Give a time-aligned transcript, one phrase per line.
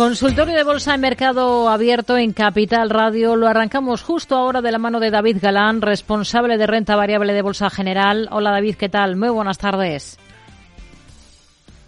[0.00, 3.36] Consultorio de Bolsa en Mercado Abierto en Capital Radio.
[3.36, 7.42] Lo arrancamos justo ahora de la mano de David Galán, responsable de renta variable de
[7.42, 8.26] Bolsa General.
[8.32, 9.16] Hola David, ¿qué tal?
[9.16, 10.16] Muy buenas tardes.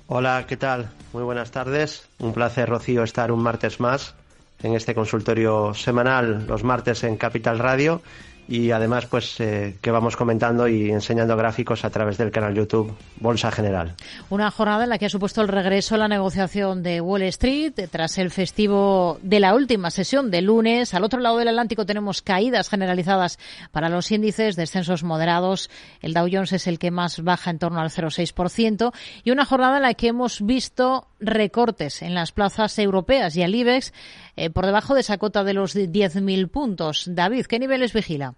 [0.08, 0.90] Hola, ¿qué tal?
[1.14, 2.06] Muy buenas tardes.
[2.18, 4.14] Un placer, Rocío, estar un martes más
[4.62, 8.02] en este consultorio semanal, los martes en Capital Radio
[8.48, 12.94] y además pues eh, que vamos comentando y enseñando gráficos a través del canal YouTube
[13.20, 13.94] Bolsa General.
[14.30, 17.74] Una jornada en la que ha supuesto el regreso a la negociación de Wall Street
[17.90, 20.94] tras el festivo de la última sesión de lunes.
[20.94, 23.38] Al otro lado del Atlántico tenemos caídas generalizadas
[23.70, 25.70] para los índices, descensos moderados.
[26.00, 28.92] El Dow Jones es el que más baja en torno al 0,6%
[29.24, 33.54] y una jornada en la que hemos visto recortes en las plazas europeas y al
[33.54, 33.92] IBEX
[34.36, 37.08] eh, por debajo de esa cota de los 10.000 puntos.
[37.08, 38.34] David, ¿qué niveles vigila?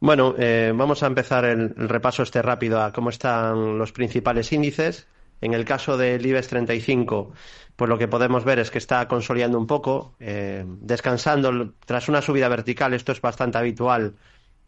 [0.00, 5.06] Bueno, eh, vamos a empezar el, repaso este rápido a cómo están los principales índices.
[5.42, 7.32] En el caso del IBEX 35,
[7.76, 12.22] pues lo que podemos ver es que está consolidando un poco, eh, descansando tras una
[12.22, 12.94] subida vertical.
[12.94, 14.16] Esto es bastante habitual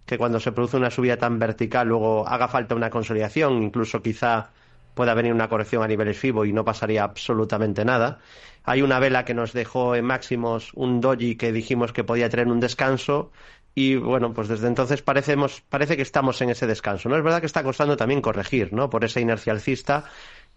[0.06, 4.50] que cuando se produce una subida tan vertical luego haga falta una consolidación, incluso quizá
[4.95, 8.19] pueda venir una corrección a niveles FIBO y no pasaría absolutamente nada.
[8.65, 12.49] Hay una vela que nos dejó en máximos un doji que dijimos que podía tener
[12.49, 13.33] un descanso
[13.75, 17.09] y bueno, pues desde entonces parecemos, parece que estamos en ese descanso.
[17.09, 18.91] No es verdad que está costando también corregir, ¿no?
[18.91, 20.05] Por esa inercia alcista,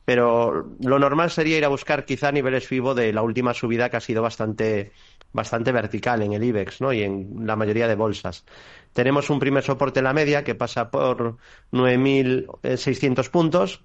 [0.03, 3.97] pero lo normal sería ir a buscar quizá niveles FIBO de la última subida que
[3.97, 4.92] ha sido bastante,
[5.31, 6.92] bastante vertical en el IBEX, ¿no?
[6.92, 8.45] Y en la mayoría de bolsas.
[8.94, 11.38] Tenemos un primer soporte en la media que pasa por
[11.72, 13.83] 9.600 puntos,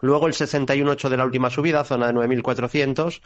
[0.00, 3.22] Luego el 61.8 de la última subida, zona de 9.400.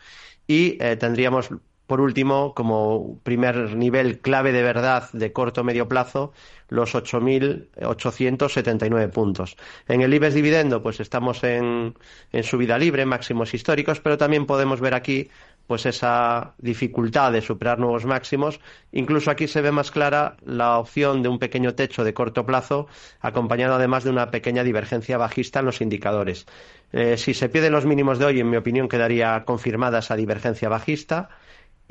[0.46, 1.50] Y eh, tendríamos
[1.90, 6.32] por último, como primer nivel clave de verdad de corto medio plazo,
[6.68, 9.56] los 8.879 puntos.
[9.88, 11.96] En el IBEX dividendo, pues estamos en,
[12.30, 15.30] en subida libre, máximos históricos, pero también podemos ver aquí
[15.70, 18.58] pues esa dificultad de superar nuevos máximos.
[18.90, 22.88] Incluso aquí se ve más clara la opción de un pequeño techo de corto plazo,
[23.20, 26.46] acompañado además de una pequeña divergencia bajista en los indicadores.
[26.92, 30.68] Eh, si se pierden los mínimos de hoy, en mi opinión, quedaría confirmada esa divergencia
[30.68, 31.30] bajista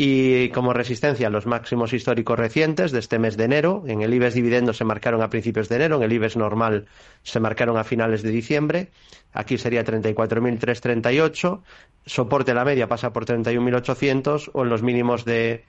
[0.02, 3.84] y como resistencia los máximos históricos recientes de este mes de enero.
[3.86, 6.86] En el IBEX dividendo se marcaron a principios de enero, en el IBEX normal
[7.22, 8.92] se marcaron a finales de diciembre.
[9.34, 11.62] Aquí sería 34.338.
[12.06, 15.66] Soporte la media pasa por 31.800 o en los mínimos de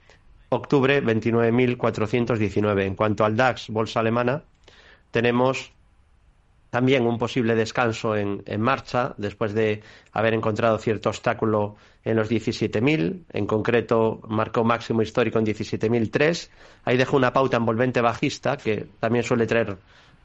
[0.49, 2.83] octubre 29.419.
[2.85, 4.45] En cuanto al DAX, bolsa alemana,
[5.11, 5.73] tenemos
[6.71, 9.83] también un posible descanso en, marcha después de
[10.13, 13.25] haber encontrado cierto obstáculo en los 17.000.
[13.33, 16.49] En concreto, marcó máximo histórico en 17.003.
[16.85, 19.79] Ahí dejó una pauta envolvente bajista que también suele traer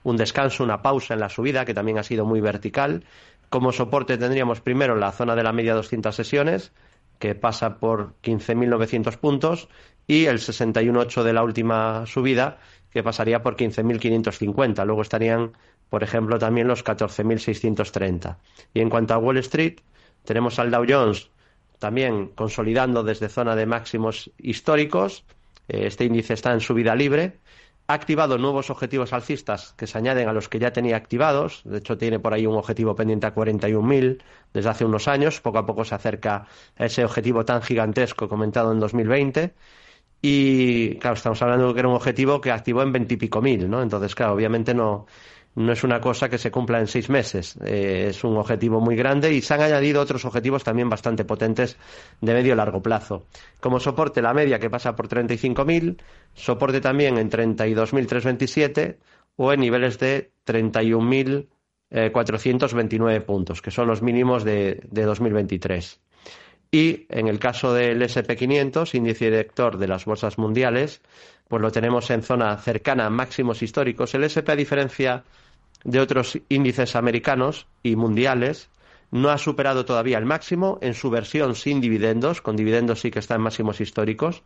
[0.04, 3.04] un descanso, una pausa en la subida, que también ha sido muy vertical.
[3.50, 6.72] Como soporte tendríamos primero la zona de la media 200 sesiones,
[7.18, 9.68] que pasa por 15.900 puntos,
[10.06, 12.60] y el 61.8 de la última subida,
[12.92, 14.86] que pasaría por 15.550.
[14.86, 15.54] Luego estarían
[15.90, 18.38] por ejemplo, también los 14.630.
[18.74, 19.80] Y en cuanto a Wall Street,
[20.24, 21.30] tenemos al Dow Jones
[21.80, 25.26] también consolidando desde zona de máximos históricos.
[25.68, 27.38] Eh, este índice está en subida libre.
[27.88, 31.62] Ha activado nuevos objetivos alcistas que se añaden a los que ya tenía activados.
[31.66, 35.40] De hecho, tiene por ahí un objetivo pendiente a 41.000 desde hace unos años.
[35.42, 36.48] Poco a poco se acerca
[36.78, 39.54] a ese objetivo tan gigantesco comentado en 2020.
[40.22, 43.84] Y, claro, estamos hablando de que era un objetivo que activó en veintipico mil, ¿no?
[43.84, 45.06] Entonces, claro, obviamente no,
[45.56, 47.58] no es una cosa que se cumpla en seis meses.
[47.64, 51.78] Eh, es un objetivo muy grande y se han añadido otros objetivos también bastante potentes
[52.22, 53.28] de medio y largo plazo.
[53.62, 56.02] Como soporte, la media que pasa por 35.000,
[56.34, 58.98] soporte también en 32.327
[59.38, 66.02] o en niveles de 31.429 puntos, que son los mínimos de, de 2023.
[66.72, 71.02] Y en el caso del SP500, índice director de las bolsas mundiales,
[71.48, 74.14] pues lo tenemos en zona cercana a máximos históricos.
[74.16, 75.24] El SP, a diferencia
[75.86, 78.70] de otros índices americanos y mundiales,
[79.12, 83.20] no ha superado todavía el máximo en su versión sin dividendos, con dividendos sí que
[83.20, 84.44] está en máximos históricos,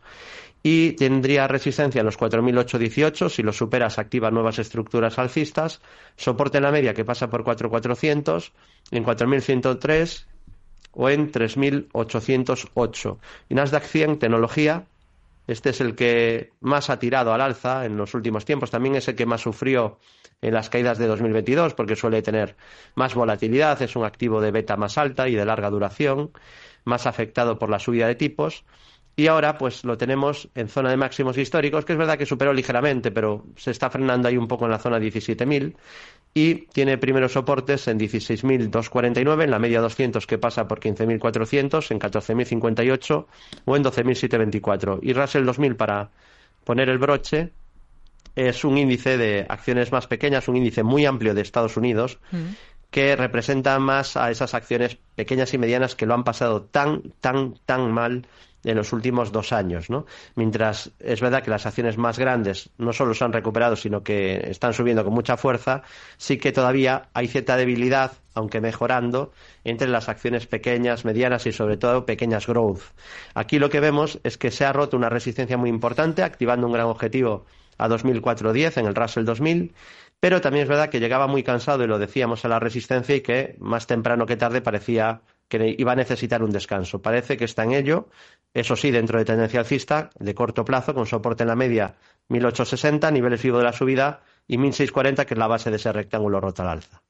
[0.62, 5.80] y tendría resistencia en los 4.818, si lo supera se activan nuevas estructuras alcistas,
[6.16, 8.52] soporte en la media que pasa por 4.400,
[8.90, 10.26] en 4.103
[10.92, 13.18] o en 3.808.
[13.48, 14.84] Y Nasdaq 100, tecnología,
[15.50, 19.08] este es el que más ha tirado al alza en los últimos tiempos, también es
[19.08, 19.98] el que más sufrió
[20.40, 22.56] en las caídas de 2022 porque suele tener
[22.94, 26.30] más volatilidad, es un activo de beta más alta y de larga duración,
[26.84, 28.64] más afectado por la subida de tipos.
[29.16, 32.52] Y ahora pues lo tenemos en zona de máximos históricos, que es verdad que superó
[32.52, 35.74] ligeramente, pero se está frenando ahí un poco en la zona 17.000
[36.32, 41.98] y tiene primeros soportes en 16.249, en la media 200 que pasa por 15.400, en
[41.98, 43.26] 14.058
[43.64, 45.00] o en 12.724.
[45.02, 46.10] Y Russell 2000 para
[46.64, 47.50] poner el broche
[48.36, 52.50] es un índice de acciones más pequeñas, un índice muy amplio de Estados Unidos, mm.
[52.90, 57.54] que representa más a esas acciones pequeñas y medianas que lo han pasado tan, tan,
[57.66, 58.26] tan mal
[58.64, 60.06] en los últimos dos años, ¿no?
[60.34, 64.50] Mientras es verdad que las acciones más grandes no solo se han recuperado, sino que
[64.50, 65.82] están subiendo con mucha fuerza,
[66.16, 69.32] sí que todavía hay cierta debilidad, aunque mejorando,
[69.64, 72.82] entre las acciones pequeñas, medianas y sobre todo pequeñas growth.
[73.34, 76.72] Aquí lo que vemos es que se ha roto una resistencia muy importante, activando un
[76.72, 77.46] gran objetivo
[77.78, 79.74] a 2410 en el Russell 2000,
[80.20, 83.22] pero también es verdad que llegaba muy cansado y lo decíamos a la resistencia y
[83.22, 87.02] que más temprano que tarde parecía que iba a necesitar un descanso.
[87.02, 88.08] Parece que está en ello,
[88.52, 91.96] eso sí, dentro de tendencia alcista, de corto plazo, con soporte en la media
[92.28, 96.40] 1860, niveles vivos de la subida, y 1640, que es la base de ese rectángulo
[96.40, 97.02] roto al alza.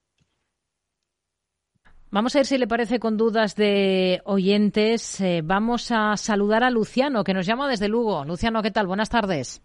[2.11, 5.21] Vamos a ver si le parece con dudas de oyentes.
[5.21, 8.25] Eh, vamos a saludar a Luciano, que nos llama desde Lugo.
[8.25, 8.89] Luciano, ¿qué tal?
[8.89, 9.63] Buenas tardes.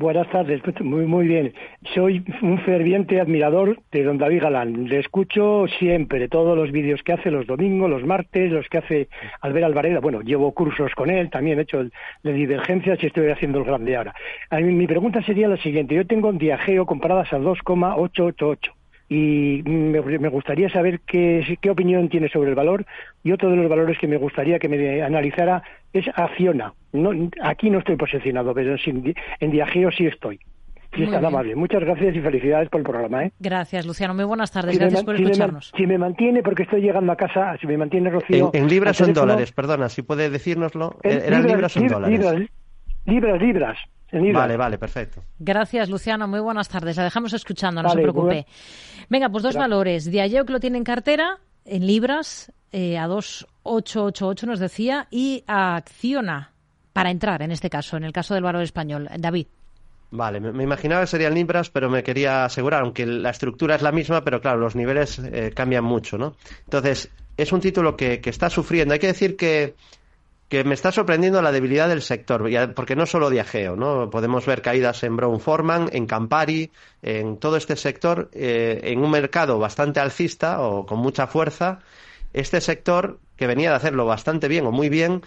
[0.00, 1.52] Buenas tardes, muy, muy bien.
[1.94, 4.88] Soy un ferviente admirador de don David Galán.
[4.88, 9.08] Le escucho siempre, todos los vídeos que hace los domingos, los martes, los que hace
[9.42, 10.00] Albert Alvareda.
[10.00, 11.92] Bueno, llevo cursos con él, también he hecho el
[12.22, 14.14] de divergencias y estoy haciendo el grande ahora.
[14.62, 15.94] mi pregunta sería la siguiente.
[15.94, 18.79] Yo tengo un Diageo comparadas a 2,888
[19.12, 22.86] y me, gustaría saber qué, qué, opinión tiene sobre el valor
[23.24, 26.72] y otro de los valores que me gustaría que me analizara es Acciona.
[26.92, 27.10] No,
[27.42, 30.38] aquí no estoy posicionado, pero en Diageo sí estoy.
[30.94, 31.54] Sí, está amable.
[31.56, 33.24] Muchas gracias y felicidades por el programa.
[33.24, 33.32] ¿eh?
[33.38, 34.14] Gracias, Luciano.
[34.14, 34.78] Muy buenas tardes.
[34.78, 35.72] gracias por escucharnos.
[35.76, 38.50] si me mantiene, porque estoy llegando a casa, si me mantiene Rocío.
[38.52, 40.96] En, libras o en dólares, perdona, si puede decírnoslo.
[41.02, 42.18] ¿Eran libras, o en dólares?
[42.18, 42.48] Libras,
[43.06, 43.78] libras.
[44.12, 45.22] Vale, vale, perfecto.
[45.38, 46.26] Gracias, Luciano.
[46.26, 46.96] Muy buenas tardes.
[46.96, 48.46] La dejamos escuchando, no se preocupe.
[49.08, 50.10] Venga, pues dos valores.
[50.10, 55.76] Diageo que lo tiene en cartera, en libras, eh, a 2,888 nos decía, y a
[55.76, 56.52] Acciona,
[56.92, 59.08] para entrar en este caso, en el caso del valor español.
[59.18, 59.46] David.
[60.12, 63.92] Vale, me, imaginaba que serían libras, pero me quería asegurar, aunque la estructura es la
[63.92, 66.34] misma, pero claro, los niveles eh, cambian mucho, ¿no?
[66.64, 68.92] Entonces, es un título que, que está sufriendo.
[68.92, 69.76] Hay que decir que
[70.50, 72.44] que me está sorprendiendo la debilidad del sector,
[72.74, 74.10] porque no solo Diageo, ¿no?
[74.10, 79.12] Podemos ver caídas en Brown Forman, en Campari, en todo este sector, eh, en un
[79.12, 81.78] mercado bastante alcista o con mucha fuerza.
[82.32, 85.22] Este sector, que venía de hacerlo bastante bien o muy bien,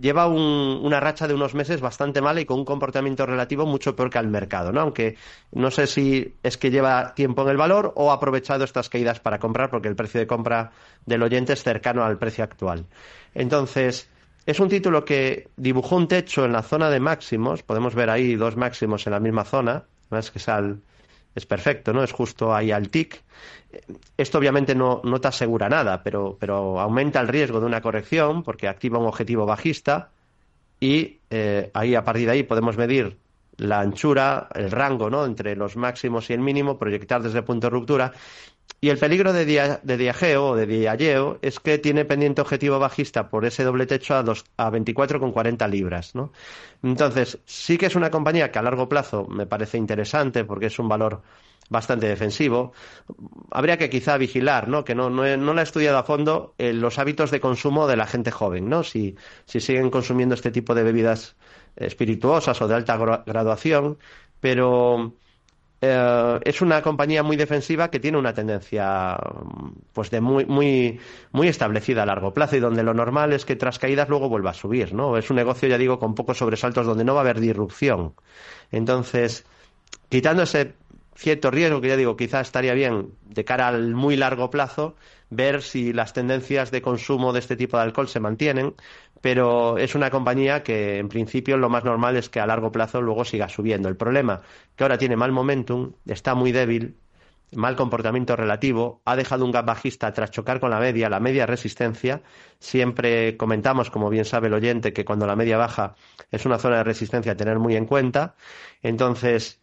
[0.00, 4.08] lleva una racha de unos meses bastante mala y con un comportamiento relativo mucho peor
[4.08, 4.80] que al mercado, ¿no?
[4.80, 5.18] Aunque
[5.50, 9.20] no sé si es que lleva tiempo en el valor o ha aprovechado estas caídas
[9.20, 10.72] para comprar, porque el precio de compra
[11.04, 12.86] del oyente es cercano al precio actual.
[13.34, 14.08] Entonces,
[14.46, 17.62] es un título que dibujó un techo en la zona de máximos.
[17.62, 19.84] Podemos ver ahí dos máximos en la misma zona.
[20.10, 20.40] Es que
[21.34, 22.02] es perfecto, ¿no?
[22.02, 23.22] Es justo ahí al tic.
[24.16, 28.42] Esto obviamente no, no te asegura nada, pero, pero, aumenta el riesgo de una corrección
[28.42, 30.10] porque activa un objetivo bajista
[30.78, 33.18] y eh, ahí a partir de ahí podemos medir
[33.56, 35.24] la anchura, el rango, ¿no?
[35.24, 38.12] Entre los máximos y el mínimo, proyectar desde el punto de ruptura
[38.84, 43.44] y el peligro de, Diageo o de Diageo es que tiene pendiente objetivo bajista por
[43.44, 46.16] ese doble techo a, a 24,40 libras.
[46.16, 46.32] ¿no?
[46.82, 50.80] Entonces, sí que es una compañía que a largo plazo me parece interesante porque es
[50.80, 51.22] un valor
[51.70, 52.72] bastante defensivo.
[53.52, 54.84] Habría que quizá vigilar, ¿no?
[54.84, 57.96] Que no, no, no la he estudiado a fondo en los hábitos de consumo de
[57.96, 58.82] la gente joven, ¿no?
[58.82, 61.36] Si, si siguen consumiendo este tipo de bebidas
[61.76, 63.98] espirituosas o de alta graduación,
[64.40, 65.14] pero
[65.84, 69.18] eh, es una compañía muy defensiva que tiene una tendencia
[69.92, 71.00] pues de muy, muy,
[71.32, 74.50] muy establecida a largo plazo y donde lo normal es que tras caídas luego vuelva
[74.50, 75.16] a subir, ¿no?
[75.16, 78.14] Es un negocio, ya digo, con pocos sobresaltos donde no va a haber disrupción.
[78.70, 79.44] Entonces,
[80.08, 80.74] quitando ese
[81.16, 84.94] cierto riesgo que ya digo, quizá estaría bien de cara al muy largo plazo
[85.34, 88.74] ver si las tendencias de consumo de este tipo de alcohol se mantienen,
[89.20, 93.00] pero es una compañía que en principio lo más normal es que a largo plazo
[93.00, 93.88] luego siga subiendo.
[93.88, 94.42] El problema
[94.76, 96.98] que ahora tiene mal momentum, está muy débil,
[97.52, 101.46] mal comportamiento relativo, ha dejado un gap bajista tras chocar con la media, la media
[101.46, 102.22] resistencia.
[102.58, 105.94] Siempre comentamos, como bien sabe el oyente, que cuando la media baja
[106.30, 108.34] es una zona de resistencia a tener muy en cuenta.
[108.82, 109.61] Entonces,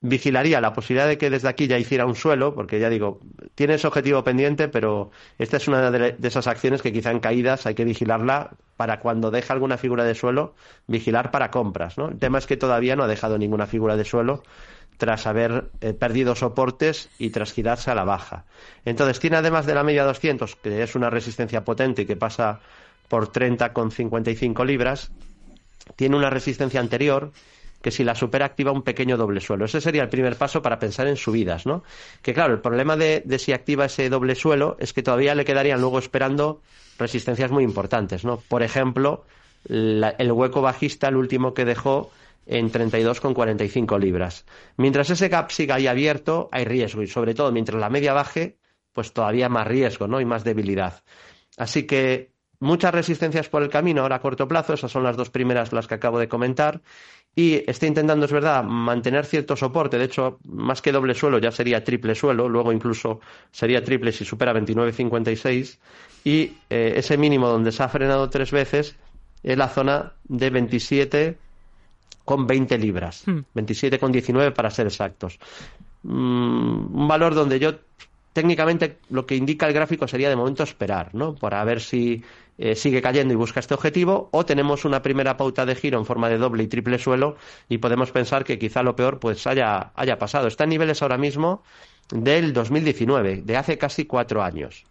[0.00, 3.20] vigilaría la posibilidad de que desde aquí ya hiciera un suelo, porque ya digo,
[3.54, 7.66] tiene ese objetivo pendiente, pero esta es una de, esas acciones que quizá en caídas
[7.66, 10.54] hay que vigilarla para cuando deja alguna figura de suelo,
[10.86, 11.98] vigilar para compras.
[11.98, 12.08] ¿no?
[12.08, 14.42] El tema es que todavía no ha dejado ninguna figura de suelo
[14.96, 18.44] tras haber eh, perdido soportes y tras girarse a la baja.
[18.84, 22.60] Entonces, tiene además de la media 200, que es una resistencia potente y que pasa
[23.08, 25.10] por 30,55 libras,
[25.96, 27.32] tiene una resistencia anterior
[27.82, 29.64] que si la supera activa un pequeño doble suelo.
[29.64, 31.82] Ese sería el primer paso para pensar en subidas, ¿no?
[32.22, 35.80] Que claro, el problema de, si activa ese doble suelo es que todavía le quedarían
[35.80, 36.60] luego esperando
[36.98, 38.38] resistencias muy importantes, ¿no?
[38.48, 39.24] Por ejemplo,
[39.68, 42.10] el hueco bajista, el último que dejó
[42.46, 44.44] en 32,45 libras.
[44.76, 48.58] Mientras ese gap siga ahí abierto, hay riesgo y sobre todo mientras la media baje,
[48.92, 50.20] pues todavía más riesgo, ¿no?
[50.20, 51.02] Y más debilidad.
[51.56, 52.29] Así que
[52.60, 55.86] muchas resistencias por el camino ahora a corto plazo, esas son las dos primeras las
[55.86, 56.80] que acabo de comentar,
[57.34, 61.50] y está intentando, es verdad, mantener cierto soporte, de hecho, más que doble suelo ya
[61.50, 65.78] sería triple suelo, luego incluso sería triple si supera 29.56,
[66.24, 68.96] y eh, ese mínimo donde se ha frenado tres veces
[69.42, 71.38] es la zona de 27
[72.24, 73.40] con 20 libras, hmm.
[73.54, 75.38] con 27,19 para ser exactos.
[76.02, 77.74] Mm, un valor donde yo
[78.32, 81.34] técnicamente lo que indica el gráfico sería de momento esperar, ¿no?
[81.34, 82.22] Para ver si
[82.58, 86.04] eh, sigue cayendo y busca este objetivo o tenemos una primera pauta de giro en
[86.04, 87.36] forma de doble y triple suelo
[87.68, 90.46] y podemos pensar que quizá lo peor pues haya, haya pasado.
[90.46, 91.62] Está en niveles ahora mismo
[92.10, 94.84] del 2019, de hace casi cuatro años.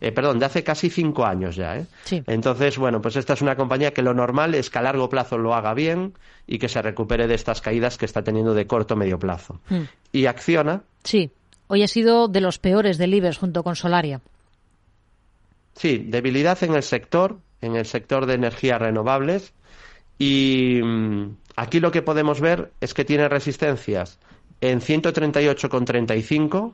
[0.00, 1.78] Eh, perdón, de hace casi cinco años ya.
[1.78, 1.86] ¿eh?
[2.26, 5.38] Entonces, bueno, pues esta es una compañía que lo normal es que a largo plazo
[5.38, 6.14] lo haga bien
[6.46, 9.60] y que se recupere de estas caídas que está teniendo de corto medio plazo.
[9.68, 9.84] Hmm.
[10.12, 10.82] Y Acciona.
[11.04, 11.30] Sí.
[11.66, 14.20] Hoy ha sido de los peores del IBEX junto con Solaria.
[15.74, 19.54] Sí, debilidad en el sector, en el sector de energías renovables.
[20.18, 24.18] Y mm, aquí lo que podemos ver es que tiene resistencias
[24.60, 26.72] en 138,35.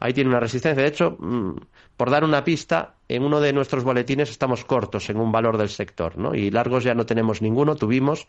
[0.00, 0.82] Ahí tiene una resistencia.
[0.82, 1.52] De hecho, mm,
[1.96, 5.68] por dar una pista, en uno de nuestros boletines estamos cortos en un valor del
[5.68, 6.34] sector, ¿no?
[6.34, 8.26] Y largos ya no tenemos ninguno, tuvimos,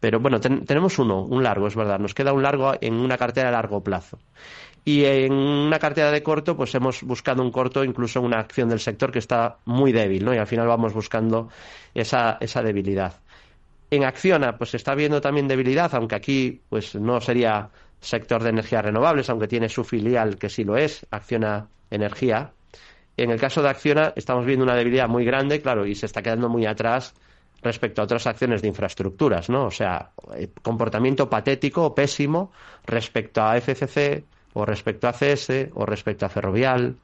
[0.00, 1.98] pero bueno, tenemos uno, un largo, es verdad.
[1.98, 4.18] Nos queda un largo en una cartera a largo plazo.
[4.84, 8.80] Y en una cartera de corto, pues hemos buscado un corto, incluso una acción del
[8.80, 10.34] sector que está muy débil, ¿no?
[10.34, 11.48] Y al final vamos buscando
[11.94, 13.14] esa, esa debilidad.
[13.90, 18.84] En Acciona, pues está viendo también debilidad, aunque aquí, pues no sería sector de energías
[18.84, 22.52] renovables, aunque tiene su filial que sí lo es, Acciona Energía.
[23.16, 26.20] En el caso de Acciona, estamos viendo una debilidad muy grande, claro, y se está
[26.20, 27.14] quedando muy atrás
[27.62, 29.66] respecto a otras acciones de infraestructuras, ¿no?
[29.66, 32.52] O sea, eh, comportamiento patético pésimo
[32.84, 34.24] respecto a FCC,
[34.54, 36.96] o respecto a CS o respecto a Ferrovial.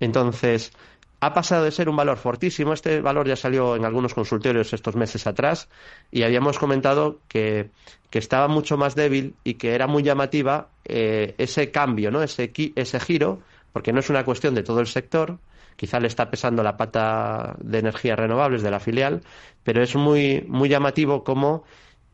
[0.00, 0.72] Entonces,
[1.20, 2.72] ha pasado de ser un valor fortísimo.
[2.72, 5.68] Este valor ya salió en algunos consultorios estos meses atrás
[6.10, 7.70] y habíamos comentado que,
[8.12, 12.22] estaba mucho más débil y que era muy llamativa eh, ese cambio, ¿no?
[12.22, 13.40] ese, ese giro,
[13.72, 15.38] porque no es una cuestión de todo el sector,
[15.74, 19.22] quizá le está pesando la pata de energías renovables de la filial,
[19.64, 21.64] pero es muy, muy llamativo cómo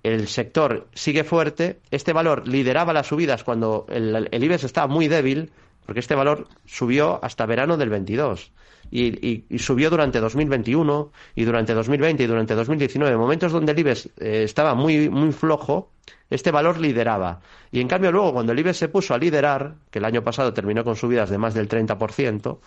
[0.03, 5.51] el sector sigue fuerte, este valor lideraba las subidas cuando el, IBEX estaba muy débil,
[5.85, 8.53] porque este valor subió hasta verano del 22
[8.91, 14.43] y, subió durante 2021 y durante 2020 y durante 2019, momentos donde el IBEX eh,
[14.45, 15.91] estaba muy, muy flojo,
[16.29, 17.41] este valor lideraba.
[17.71, 20.53] Y en cambio luego cuando el IBEX se puso a liderar, que el año pasado
[20.53, 22.59] terminó con subidas de más del 30%,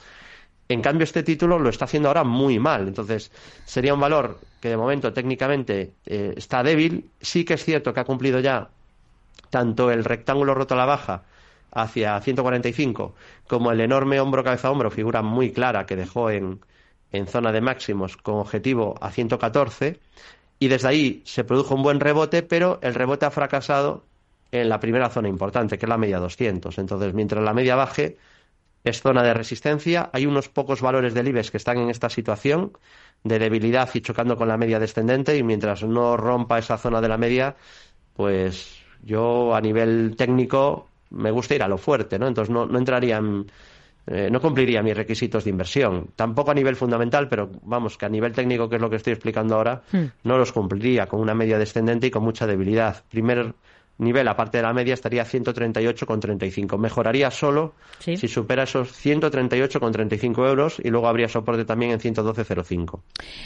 [0.69, 2.87] en cambio, este título lo está haciendo ahora muy mal.
[2.87, 3.31] Entonces,
[3.65, 7.09] sería un valor que de momento técnicamente eh, está débil.
[7.21, 8.69] Sí que es cierto que ha cumplido ya
[9.49, 11.23] tanto el rectángulo roto a la baja
[11.71, 13.15] hacia 145
[13.47, 16.59] como el enorme hombro cabeza hombro, figura muy clara que dejó en,
[17.11, 19.99] en zona de máximos con objetivo a 114.
[20.59, 24.05] Y desde ahí se produjo un buen rebote, pero el rebote ha fracasado
[24.51, 26.77] en la primera zona importante, que es la media 200.
[26.77, 28.17] Entonces, mientras la media baje,
[28.83, 30.09] es zona de resistencia.
[30.13, 32.73] Hay unos pocos valores del IBEX que están en esta situación
[33.23, 37.07] de debilidad y chocando con la media descendente y mientras no rompa esa zona de
[37.07, 37.55] la media,
[38.15, 42.27] pues yo a nivel técnico me gusta ir a lo fuerte, ¿no?
[42.27, 43.21] Entonces no, no entraría
[44.05, 46.09] eh, no cumpliría mis requisitos de inversión.
[46.15, 49.13] Tampoco a nivel fundamental, pero vamos, que a nivel técnico, que es lo que estoy
[49.13, 50.05] explicando ahora, hmm.
[50.23, 53.03] no los cumpliría con una media descendente y con mucha debilidad.
[53.09, 53.53] Primer
[53.97, 56.77] nivel, aparte de la media, estaría 138,35.
[56.77, 63.01] Mejoraría solo si supera esos 138,35 euros y luego habría soporte también en 112,05.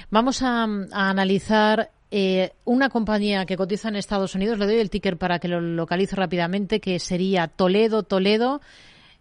[0.09, 4.57] Vamos a, analizar eh, una compañía que cotiza en Estados Unidos.
[4.57, 8.61] Le doy el ticker para que lo localice rápidamente, que sería Toledo, Toledo,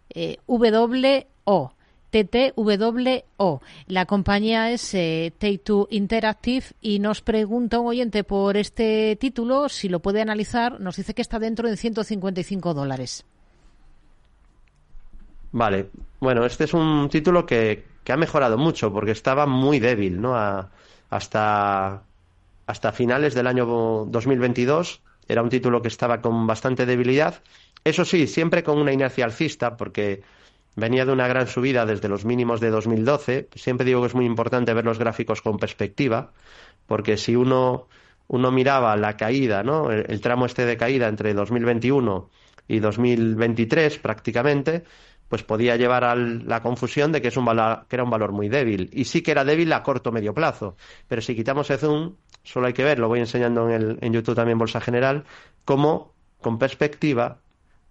[0.09, 1.76] eh, WO.
[2.09, 3.61] TTWO.
[3.87, 9.89] La compañía es eh, Take-Two Interactive y nos pregunta un oyente por este título, si
[9.89, 13.25] lo puede analizar, nos dice que está dentro de 155 dólares.
[15.51, 20.21] Vale, bueno, este es un título que, que ha mejorado mucho porque estaba muy débil,
[20.21, 20.35] ¿no?
[21.09, 22.03] hasta,
[22.65, 27.41] hasta finales del año 2022 era un título que estaba con bastante debilidad.
[27.83, 30.21] Eso sí, siempre con una inercia alcista porque
[30.77, 33.49] venía de una gran subida desde los mínimos de 2012.
[33.55, 36.31] Siempre digo que es muy importante ver los gráficos con perspectiva,
[36.85, 37.87] porque si uno
[38.27, 39.89] uno miraba la caída, ¿no?
[39.91, 42.29] El, tramo este de caída entre 2021
[42.67, 44.83] y 2023 prácticamente,
[45.29, 48.33] pues podía llevar a la confusión de que, es un valor, que era un valor
[48.33, 48.89] muy débil.
[48.91, 50.75] Y sí que era débil a corto medio plazo.
[51.07, 54.13] Pero si quitamos el zoom, solo hay que ver, lo voy enseñando en, el, en
[54.13, 55.23] YouTube también Bolsa General,
[55.63, 57.39] cómo con perspectiva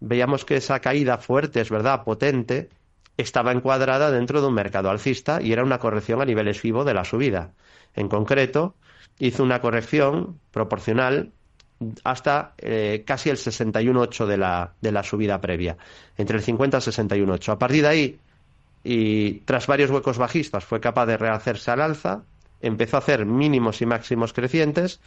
[0.00, 2.69] veíamos que esa caída fuerte, es verdad, potente,
[3.17, 6.95] estaba encuadrada dentro de un mercado alcista y era una corrección a niveles FIBO de
[6.95, 7.53] la subida.
[7.95, 8.75] En concreto,
[9.19, 11.33] hizo una corrección proporcional
[12.05, 15.76] hasta eh, casi el 61,8 de la, de la subida previa,
[16.17, 17.53] entre el 50 y el 61,8.
[17.53, 18.19] A partir de ahí,
[18.85, 22.23] y tras varios huecos bajistas, fue capaz de rehacerse al alza,
[22.61, 25.00] empezó a hacer mínimos y máximos crecientes.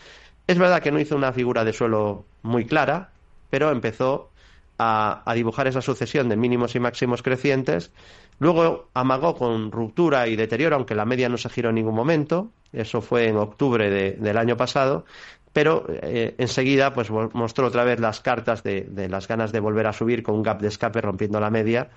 [0.48, 3.12] Es verdad que no hizo una figura de suelo muy clara,
[3.50, 4.32] pero empezó
[4.80, 7.92] a, dibujar esa sucesión de mínimos y máximos crecientes.
[8.40, 12.50] Luego amagó con ruptura y deterioro, aunque la media no se giró en ningún momento.
[12.72, 15.06] Eso fue en octubre del año pasado.
[15.52, 19.88] Pero eh, enseguida pues mostró otra vez las cartas de, de, las ganas de volver
[19.88, 21.90] a subir con un gap de escape rompiendo la media,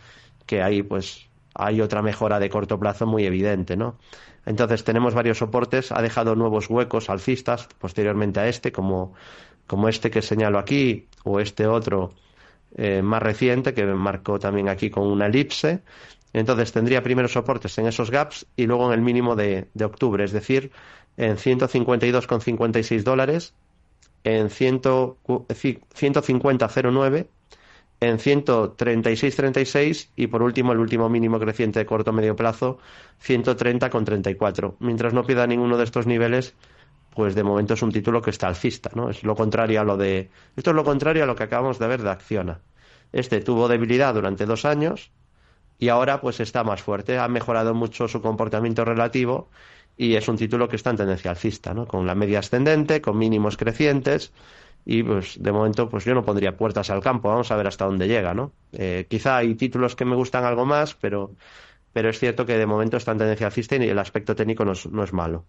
[0.46, 3.98] que ahí pues hay otra mejora de corto plazo muy evidente, ¿no?
[4.46, 9.12] Entonces tenemos varios soportes, ha dejado nuevos huecos alcistas posteriormente a este, como,
[9.66, 12.14] como este que señalo aquí, o este otro
[12.76, 15.82] eh, más reciente que marcó también aquí con una elipse.
[16.32, 20.32] Entonces tendría primeros soportes en esos gaps y luego en el mínimo de, octubre, es
[20.32, 20.72] decir,
[21.18, 23.52] en 152,56 dólares,
[24.24, 27.26] en 150,09,
[28.00, 32.78] en 136,36 y por último el último mínimo creciente de corto medio plazo,
[33.24, 34.76] 130,34.
[34.80, 36.54] Mientras no pierda ninguno de estos niveles,
[37.14, 39.10] pues de momento es un título que está alcista, ¿no?
[39.10, 40.30] Es lo contrario a lo de...
[40.56, 42.60] Esto es lo contrario a lo que acabamos de ver de Acciona.
[43.12, 45.10] Este tuvo debilidad durante dos años
[45.78, 49.50] y ahora pues está más fuerte, ha mejorado mucho su comportamiento relativo
[49.96, 51.86] y es un título que está en tendencia alcista, ¿no?
[51.86, 54.32] Con la media ascendente, con mínimos crecientes
[54.84, 57.84] y pues de momento pues yo no pondría puertas al campo, vamos a ver hasta
[57.84, 58.52] dónde llega, ¿no?
[58.72, 61.36] Eh, quizá hay títulos que me gustan algo más, pero
[61.92, 64.72] pero es cierto que de momento está en tendencia alcista y el aspecto técnico no
[65.04, 65.44] es, malo.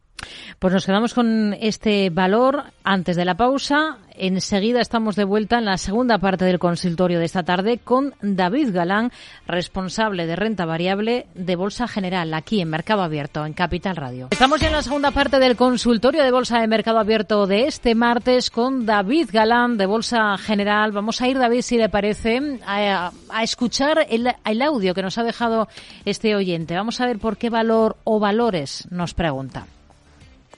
[0.60, 3.98] Pues nos quedamos con este valor antes de la pausa.
[4.16, 8.70] Enseguida estamos de vuelta en la segunda parte del consultorio de esta tarde con David
[8.72, 9.12] Galán,
[9.48, 14.28] responsable de renta variable de Bolsa General, aquí en Mercado Abierto, en Capital Radio.
[14.30, 17.96] Estamos ya en la segunda parte del consultorio de Bolsa de Mercado Abierto de este
[17.96, 20.92] martes con David Galán de Bolsa General.
[20.92, 25.24] Vamos a ir, David, si le parece, a, escuchar el, el audio que nos ha
[25.24, 25.68] dejado
[26.06, 26.76] este oyente.
[26.76, 29.66] Vamos a ver por qué valor o valores nos pregunta.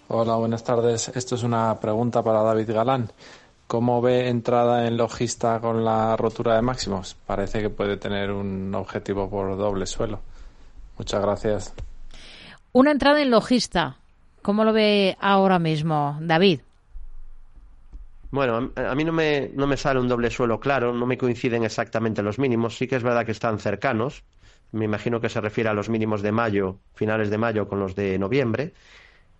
[0.07, 1.09] Hola, buenas tardes.
[1.15, 3.09] Esto es una pregunta para David Galán.
[3.67, 7.15] ¿Cómo ve entrada en logista con la rotura de máximos?
[7.25, 10.19] Parece que puede tener un objetivo por doble suelo.
[10.99, 11.73] Muchas gracias.
[12.73, 13.97] Una entrada en logista.
[14.43, 16.59] ¿Cómo lo ve ahora mismo, David?
[18.29, 21.63] Bueno, a mí no me, no me sale un doble suelo claro, no me coinciden
[21.63, 22.77] exactamente los mínimos.
[22.77, 24.23] Sí que es verdad que están cercanos.
[24.71, 27.95] Me imagino que se refiere a los mínimos de mayo, finales de mayo, con los
[27.95, 28.73] de noviembre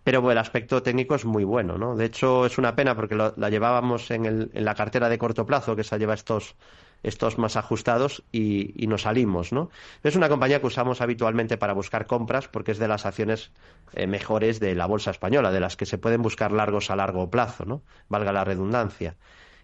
[0.06, 1.96] pero el aspecto técnico es muy bueno, ¿no?
[1.96, 5.48] De hecho, es una pena porque la llevábamos en, el, en, la cartera de corto
[5.48, 6.56] plazo, que se lleva estos,
[7.02, 9.72] estos más ajustados, y, y, nos salimos, ¿no?
[10.04, 13.50] Es una compañía que usamos habitualmente para buscar compras porque es de las acciones
[13.94, 17.32] eh, mejores de la bolsa española, de las que se pueden buscar largos a largo
[17.32, 17.82] plazo, ¿no?
[18.08, 19.16] Valga la redundancia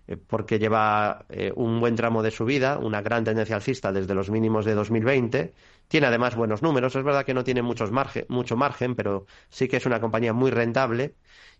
[0.07, 4.29] eh, porque lleva eh, un buen tramo de subida, una gran tendencia alcista desde los
[4.29, 5.53] mínimos de 2020
[5.91, 6.95] tiene además buenos números.
[6.95, 10.31] Es verdad que no tiene muchos margen, mucho margen, pero sí que es una compañía
[10.31, 11.15] muy rentable.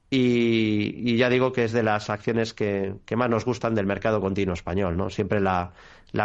[0.09, 4.53] Y, ya digo que es de las acciones que, más nos gustan del mercado continuo
[4.53, 5.09] español, ¿no?
[5.09, 5.73] Siempre la,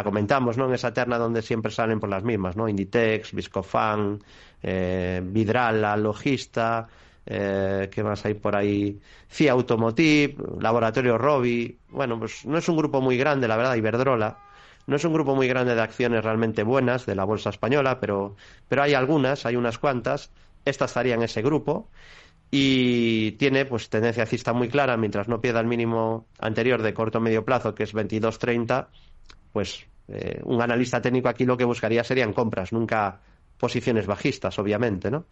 [0.05, 0.67] comentamos, ¿no?
[0.67, 2.69] En esa terna donde siempre salen por las mismas, ¿no?
[2.69, 4.23] Inditex, Viscofan,
[4.63, 6.87] eh, Vidrala, Logista,
[7.29, 8.99] eh, ¿qué más hay por ahí?
[9.29, 11.77] CIA Automotive, Laboratorio Robi.
[11.89, 14.37] Bueno, pues no es un grupo muy grande, la verdad, Iberdrola.
[14.87, 18.37] No es un grupo muy grande de acciones realmente buenas de la bolsa española, pero,
[18.69, 20.31] pero hay algunas, hay unas cuantas.
[20.63, 21.89] Esta estaría en ese grupo
[22.49, 27.19] y tiene pues tendencia alcista muy clara mientras no pierda el mínimo anterior de corto
[27.19, 28.87] medio plazo que es 22.30
[29.51, 33.19] pues eh, un analista técnico aquí lo que buscaría serían compras nunca
[33.57, 35.25] posiciones bajistas, obviamente, ¿no?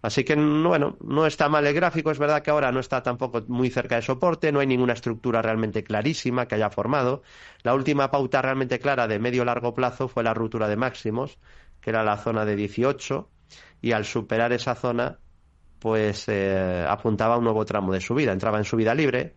[0.00, 3.42] Así que, bueno, no está mal el gráfico, es verdad que ahora no está tampoco
[3.48, 7.22] muy cerca de soporte, no hay ninguna estructura realmente clarísima que haya formado.
[7.62, 11.38] La última pauta realmente clara de medio-largo plazo fue la ruptura de máximos,
[11.80, 13.28] que era la zona de 18,
[13.82, 15.18] y al superar esa zona,
[15.78, 19.34] pues eh, apuntaba a un nuevo tramo de subida, entraba en subida libre,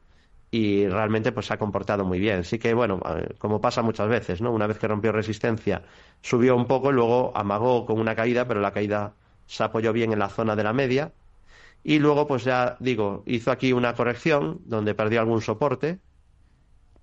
[0.56, 2.44] y realmente pues se ha comportado muy bien.
[2.46, 3.02] Sí que, bueno,
[3.40, 4.52] como pasa muchas veces, ¿no?
[4.54, 5.84] Una vez que rompió resistencia,
[6.22, 9.16] subió un poco, luego amagó con una caída, pero la caída
[9.48, 11.14] se apoyó bien en la zona de la media
[11.84, 16.00] y luego pues ya digo, hizo aquí una corrección donde perdió algún soporte,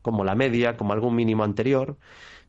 [0.03, 1.97] como la media, como algún mínimo anterior,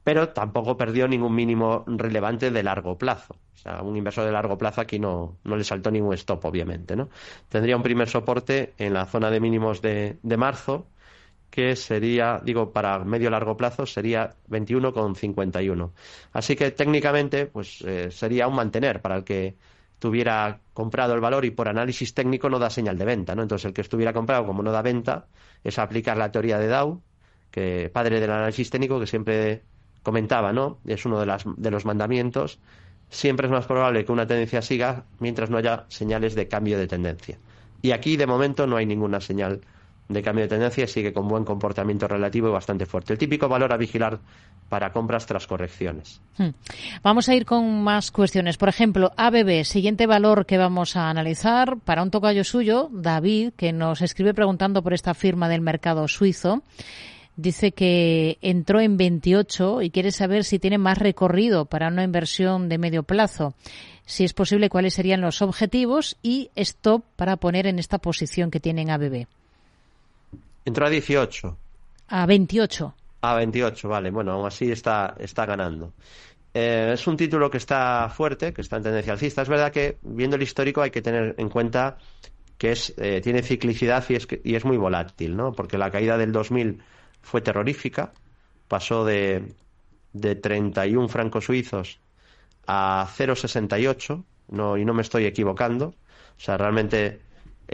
[0.03, 3.35] pero tampoco perdió ningún mínimo relevante de largo plazo.
[3.55, 6.95] O sea, un inversor de largo plazo aquí no, no le saltó ningún stop, obviamente,
[6.95, 7.09] ¿no?
[7.49, 10.87] Tendría un primer soporte en la zona de mínimos de, de marzo,
[11.53, 15.91] que sería, digo, para medio largo plazo sería 21,51.
[16.31, 19.55] Así que técnicamente, pues eh, sería un mantener para el que
[19.99, 23.43] tuviera comprado el valor y por análisis técnico no da señal de venta, ¿no?
[23.43, 25.27] Entonces el que estuviera comprado como no da venta
[25.63, 27.03] es aplicar la teoría de Dow,
[27.51, 29.61] que padre del análisis técnico que siempre
[30.01, 30.79] comentaba, ¿no?
[30.87, 32.57] Es uno de, las, de los mandamientos.
[33.09, 36.87] Siempre es más probable que una tendencia siga mientras no haya señales de cambio de
[36.87, 37.37] tendencia.
[37.83, 39.61] Y aquí, de momento, no hay ninguna señal
[40.13, 43.13] de cambio de tendencia sigue con buen comportamiento relativo y bastante fuerte.
[43.13, 44.19] El típico valor a vigilar
[44.69, 46.21] para compras tras correcciones.
[46.37, 46.49] Hmm.
[47.03, 48.57] Vamos a ir con más cuestiones.
[48.57, 53.73] Por ejemplo, ABB, siguiente valor que vamos a analizar para un tocayo suyo, David, que
[53.73, 56.63] nos escribe preguntando por esta firma del mercado suizo
[57.35, 62.69] dice que entró en 28 y quiere saber si tiene más recorrido para una inversión
[62.69, 63.55] de medio plazo.
[64.05, 68.59] Si es posible, cuáles serían los objetivos y stop para poner en esta posición que
[68.59, 69.27] tiene en ABB.
[70.65, 71.57] Entró a 18.
[72.07, 72.95] A 28.
[73.21, 74.11] A 28, vale.
[74.11, 75.93] Bueno, aún así está, está ganando.
[76.53, 79.41] Eh, es un título que está fuerte, que está en tendencia alcista.
[79.41, 81.97] Es verdad que, viendo el histórico, hay que tener en cuenta
[82.57, 85.53] que es, eh, tiene ciclicidad y es, y es muy volátil, ¿no?
[85.53, 86.81] Porque la caída del 2000
[87.21, 88.13] fue terrorífica,
[88.67, 89.53] pasó de,
[90.13, 91.99] de 31 francos suizos
[92.67, 95.95] a 0,68, no, y no me estoy equivocando.
[96.37, 97.21] O sea, realmente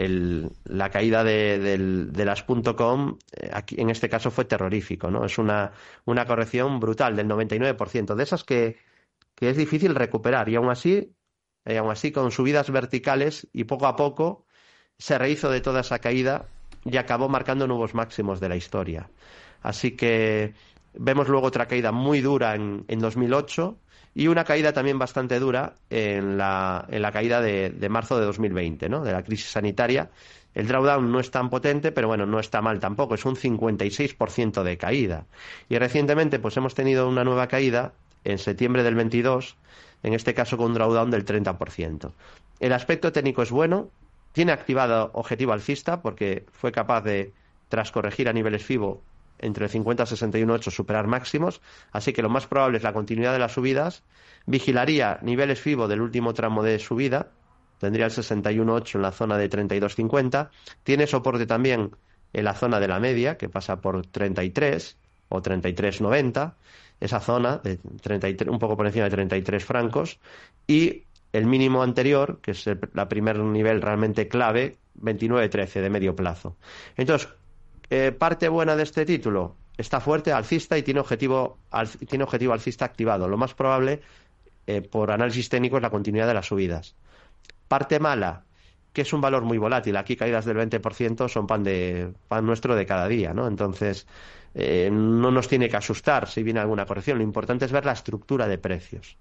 [0.04, 1.58] el, la caída de,
[2.10, 5.24] de las .com eh, aquí, en este caso fue terrorífico, ¿no?
[5.24, 5.72] Es una,
[6.06, 8.78] una corrección brutal del 99%, de esas que,
[9.34, 11.14] que es difícil recuperar y aún así,
[11.66, 14.46] y aún así con subidas verticales y poco a poco
[14.98, 16.46] se rehizo de toda esa caída
[16.84, 19.10] y acabó marcando nuevos máximos de la historia.
[19.62, 20.54] Así que
[20.94, 23.78] vemos luego otra caída muy dura en, en 2008
[24.14, 28.26] y una caída también bastante dura en la, en la caída de, de, marzo de
[28.26, 29.04] 2020, ¿no?
[29.04, 30.10] de la crisis sanitaria.
[30.54, 34.62] El drawdown no es tan potente, pero bueno, no está mal tampoco, es un 56%
[34.64, 35.26] de caída.
[35.68, 37.92] Y recientemente pues hemos tenido una nueva caída
[38.24, 39.56] en septiembre del 22,
[40.02, 42.12] en este caso con un drawdown del 30%.
[42.58, 43.90] El aspecto técnico es bueno,
[44.32, 47.32] tiene activado objetivo alcista porque fue capaz de,
[47.68, 49.02] tras corregir a niveles FIBO
[49.40, 51.60] entre 50 y 61,8 superar máximos,
[51.92, 54.02] así que lo más probable es la continuidad de las subidas.
[54.46, 57.30] Vigilaría niveles FIBO del último tramo de subida,
[57.78, 60.50] tendría el 61,8 en la zona de 32,50.
[60.82, 61.90] Tiene soporte también
[62.32, 64.96] en la zona de la media, que pasa por 33
[65.30, 66.54] o 33,90,
[67.00, 70.20] esa zona de 33, un poco por encima de 33 francos,
[70.66, 76.56] y el mínimo anterior, que es el primer nivel realmente clave, 29,13 de medio plazo.
[76.96, 77.28] Entonces,
[77.90, 83.28] eh, parte buena de este título, está fuerte, alcista y tiene objetivo, alcista activado.
[83.28, 84.00] Lo más probable,
[84.66, 86.94] eh, por análisis técnico, es la continuidad de las subidas.
[87.68, 88.44] Parte mala,
[88.92, 89.96] que es un valor muy volátil.
[89.96, 93.46] Aquí caídas del 20% son pan, de, pan nuestro de cada día, ¿no?
[93.46, 94.06] Entonces,
[94.54, 97.18] eh, no nos tiene que asustar si viene alguna corrección.
[97.18, 99.16] Lo importante es ver la estructura de precios.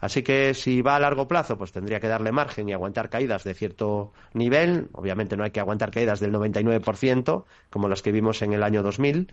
[0.00, 3.44] Así que si va a largo plazo, pues tendría que darle margen y aguantar caídas
[3.44, 4.88] de cierto nivel.
[4.92, 8.82] Obviamente no hay que aguantar caídas del 99%, como las que vimos en el año
[8.82, 9.32] 2000,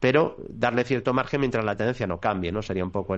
[0.00, 2.62] pero darle cierto margen mientras la tendencia no cambie, ¿no?
[2.62, 3.16] Sería un poco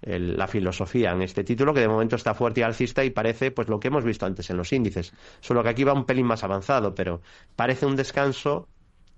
[0.00, 3.68] la filosofía en este título, que de momento está fuerte y alcista y parece pues
[3.68, 5.12] lo que hemos visto antes en los índices.
[5.40, 7.20] Solo que aquí va un pelín más avanzado, pero
[7.56, 8.68] parece un descanso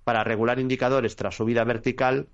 [0.05, 2.29] para regular indicadores tras subida vertical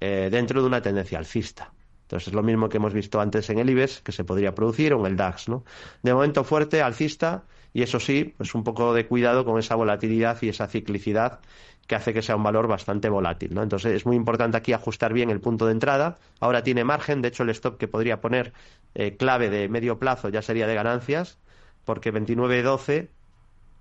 [0.00, 1.72] eh, dentro de una tendencia alcista.
[2.12, 4.92] Entonces es lo mismo que hemos visto antes en el IBEX, que se podría producir,
[4.92, 5.64] o en el DAX, ¿no?
[6.02, 10.36] De momento fuerte, alcista, y eso sí, pues un poco de cuidado con esa volatilidad
[10.42, 11.40] y esa ciclicidad
[11.86, 13.62] que hace que sea un valor bastante volátil, ¿no?
[13.62, 16.18] Entonces es muy importante aquí ajustar bien el punto de entrada.
[16.38, 18.52] Ahora tiene margen, de hecho el stop que podría poner
[18.94, 21.38] eh, clave de medio plazo ya sería de ganancias,
[21.86, 23.08] porque 29.12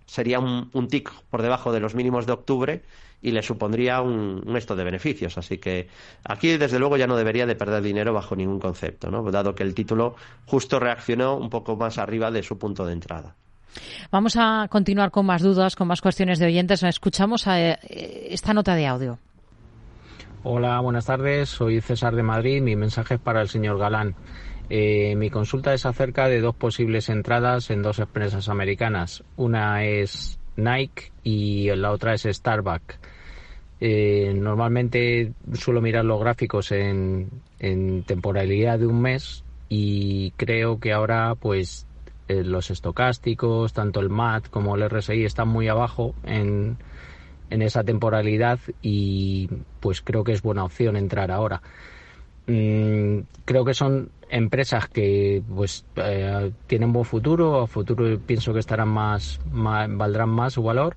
[0.05, 2.81] sería un, un tic por debajo de los mínimos de octubre
[3.21, 5.37] y le supondría un, un, esto de beneficios.
[5.37, 5.87] Así que
[6.23, 9.29] aquí, desde luego, ya no debería de perder dinero bajo ningún concepto, ¿no?
[9.31, 13.35] dado que el título justo reaccionó un poco más arriba de su punto de entrada.
[14.11, 16.83] Vamos a continuar con más dudas, con más cuestiones de oyentes.
[16.83, 19.19] Escuchamos a eh, esta nota de audio.
[20.43, 21.49] Hola, buenas tardes.
[21.49, 22.61] Soy César de Madrid.
[22.61, 24.15] Mi mensaje es para el señor Galán.
[24.69, 29.23] Eh, mi consulta es acerca de dos posibles entradas en dos empresas americanas.
[29.35, 32.99] Una es Nike y la otra es Starbucks.
[33.83, 37.31] Eh, normalmente suelo mirar los gráficos en,
[38.05, 41.87] temporalidad de un mes y creo que ahora pues
[42.27, 46.77] eh, los estocásticos, tanto el MAT como el RSI están muy abajo en,
[47.49, 51.63] en esa temporalidad y pues creo que es buena opción entrar ahora.
[52.45, 58.59] Mm, creo que son empresas que pues eh, tienen buen futuro, a futuro pienso que
[58.59, 60.95] estarán más, valdrán más su valor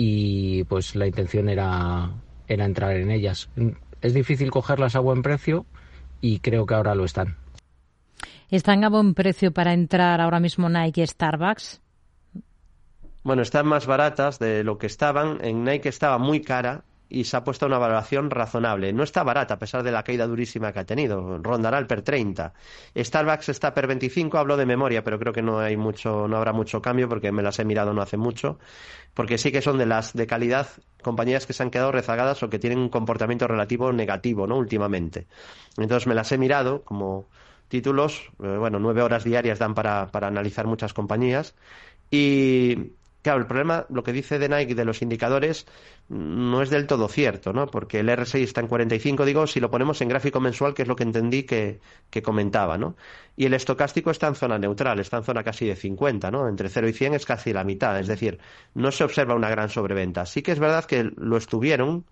[0.00, 2.12] y pues la intención era,
[2.46, 3.50] era entrar en ellas.
[4.00, 5.66] Es difícil cogerlas a buen precio
[6.20, 7.36] y creo que ahora lo están.
[8.48, 11.82] ¿Están a buen precio para entrar ahora mismo Nike y Starbucks?
[13.24, 15.44] Bueno, están más baratas de lo que estaban.
[15.44, 18.92] En Nike estaba muy cara y se ha puesto una valoración razonable.
[18.92, 21.38] No está barata a pesar de la caída durísima que ha tenido.
[21.38, 22.52] Rondará el per 30.
[22.96, 26.52] Starbucks está per 25, hablo de memoria, pero creo que no hay mucho, no habrá
[26.52, 28.58] mucho cambio porque me las he mirado no hace mucho.
[29.14, 30.68] Porque sí que son de las de calidad
[31.02, 34.56] compañías que se han quedado rezagadas o que tienen un comportamiento relativo negativo, ¿no?
[34.56, 35.26] Últimamente.
[35.76, 37.28] Entonces me las he mirado como
[37.68, 41.54] títulos, eh, bueno, nueve horas diarias dan para, para analizar muchas compañías
[42.10, 45.66] y Claro, el problema, lo que dice de Nike de los indicadores,
[46.08, 47.66] no es del todo cierto, ¿no?
[47.66, 50.88] Porque el R6 está en 45, digo, si lo ponemos en gráfico mensual, que es
[50.88, 52.96] lo que entendí que, que, comentaba, ¿no?
[53.36, 56.48] Y el estocástico está en zona neutral, está en zona casi de 50, ¿no?
[56.48, 58.38] Entre 0 y 100 es casi la mitad, es decir,
[58.74, 60.24] no se observa una gran sobreventa.
[60.24, 62.06] Sí que es verdad que lo estuvieron,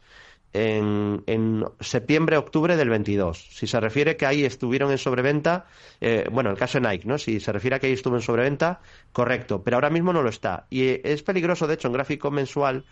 [0.53, 3.49] en, septiembre-octubre del 22.
[3.51, 5.67] Si se refiere que ahí estuvieron en sobreventa,
[6.01, 7.19] eh, bueno, el caso de Nike, ¿no?
[7.19, 8.81] Si se refiere a que ahí estuvo en sobreventa,
[9.13, 10.67] correcto, pero ahora mismo no lo está.
[10.71, 12.85] Y es peligroso, de hecho, en gráfico mensual,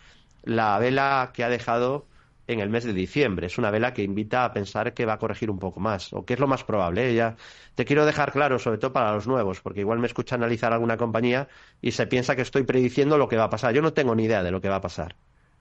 [0.43, 2.05] la vela que ha dejado
[2.47, 3.47] en el mes de diciembre.
[3.47, 6.25] Es una vela que invita a pensar que va a corregir un poco más, o
[6.25, 7.09] que es lo más probable.
[7.09, 7.15] ¿eh?
[7.15, 7.35] Ya
[7.75, 10.97] te quiero dejar claro, sobre todo para los nuevos, porque igual me escucha analizar alguna
[10.97, 11.47] compañía
[11.81, 13.73] y se piensa que estoy prediciendo lo que va a pasar.
[13.73, 15.15] Yo no tengo ni idea de lo que va a pasar,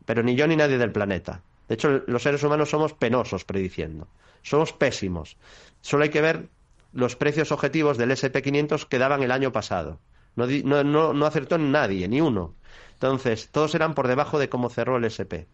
[0.05, 1.43] pero ni yo ni nadie del planeta.
[1.69, 4.09] De hecho, los seres humanos somos penosos prediciendo.
[4.43, 5.37] Somos pésimos.
[5.81, 6.49] Solo hay que ver
[6.93, 9.99] los precios objetivos del SP500 que daban el año pasado.
[10.37, 12.55] No, acertó nadie, ni uno.
[12.95, 15.47] Entonces, todos eran por debajo de cómo cerró el SP.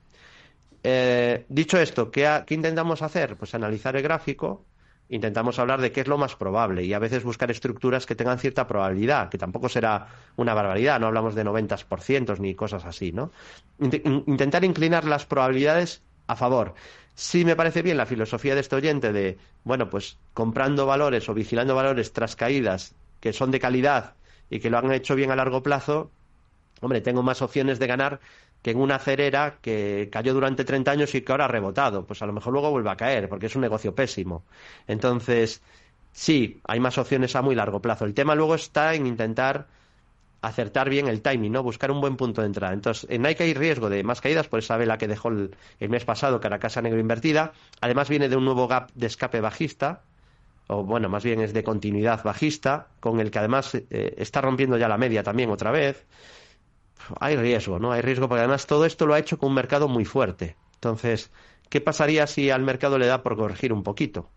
[0.83, 3.37] Eh, dicho esto, ¿qué, ¿qué, intentamos hacer?
[3.37, 4.65] Pues analizar el gráfico,
[5.11, 8.39] intentamos hablar de qué es lo más probable y a veces buscar estructuras que tengan
[8.39, 13.33] cierta probabilidad, que tampoco será una barbaridad, no hablamos de 90% ni cosas así, ¿no?
[13.79, 16.75] Intentar inclinar las probabilidades a favor.
[17.15, 21.35] Sí me parece bien la filosofía de este oyente de, bueno, pues comprando valores o
[21.35, 24.15] vigilando valores tras caídas que son de calidad
[24.49, 26.13] y que lo han hecho bien a largo plazo,
[26.81, 28.21] hombre, tengo más opciones de ganar
[28.63, 32.07] que en una cerera que cayó durante 30 años y que ahora ha rebotado.
[32.07, 34.45] Pues a lo mejor luego vuelve a caer, porque es un negocio pésimo.
[34.87, 35.63] Entonces,
[36.13, 38.05] sí, hay más opciones a muy largo plazo.
[38.05, 39.67] El tema luego está en intentar
[40.43, 41.63] acertar bien el timing, ¿no?
[41.63, 42.73] Buscar un buen punto de entrada.
[42.73, 46.05] Entonces, en Nike hay riesgo de más caídas por esa vela que dejó el, mes
[46.05, 47.53] pasado, que era casa negro invertida.
[47.81, 50.03] Además, viene de un nuevo gap de escape bajista,
[50.67, 54.79] o bueno, más bien es de continuidad bajista, con el que además eh, está rompiendo
[54.79, 56.07] ya la media también otra vez
[57.21, 57.93] hay riesgo, ¿no?
[57.93, 60.57] Hay riesgo porque además todo esto lo ha hecho con un mercado muy fuerte.
[60.75, 61.31] Entonces,
[61.69, 64.31] ¿qué pasaría si al mercado le da por corregir un poquito?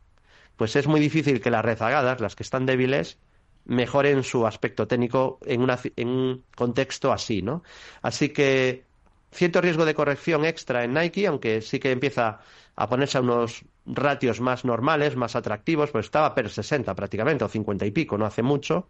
[0.56, 3.20] Pues es muy difícil que las rezagadas, las que están débiles,
[3.66, 7.64] mejoren su aspecto técnico en, en un contexto así, ¿no?
[8.02, 8.86] Así que
[9.32, 12.40] cierto riesgo de corrección extra en Nike, aunque sí que empieza
[12.76, 17.50] a ponerse a unos ratios más normales, más atractivos, pues estaba per 60 prácticamente, o
[17.50, 18.88] 50 y pico, no hace mucho,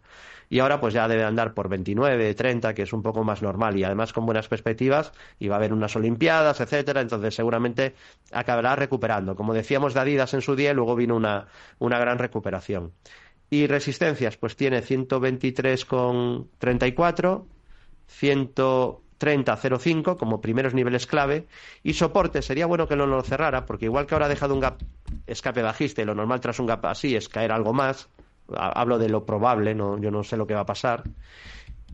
[0.48, 3.76] y ahora pues ya debe andar por 29, 30, que es un poco más normal
[3.76, 7.94] y además con buenas perspectivas, y va a haber unas Olimpiadas, etcétera, entonces seguramente
[8.32, 9.34] acabará recuperando.
[9.36, 12.92] Como decíamos de Adidas en su día, luego vino una, una gran recuperación.
[13.50, 17.44] Y resistencias, pues tiene 123,34,
[18.06, 18.54] 100
[19.24, 21.46] 30.05 como primeros niveles clave
[21.82, 24.60] y soporte sería bueno que no lo cerrara porque igual que ahora ha dejado un
[24.60, 24.82] gap
[25.26, 28.10] escape bajista y lo normal tras un gap así es caer algo más
[28.54, 31.04] hablo de lo probable no yo no sé lo que va a pasar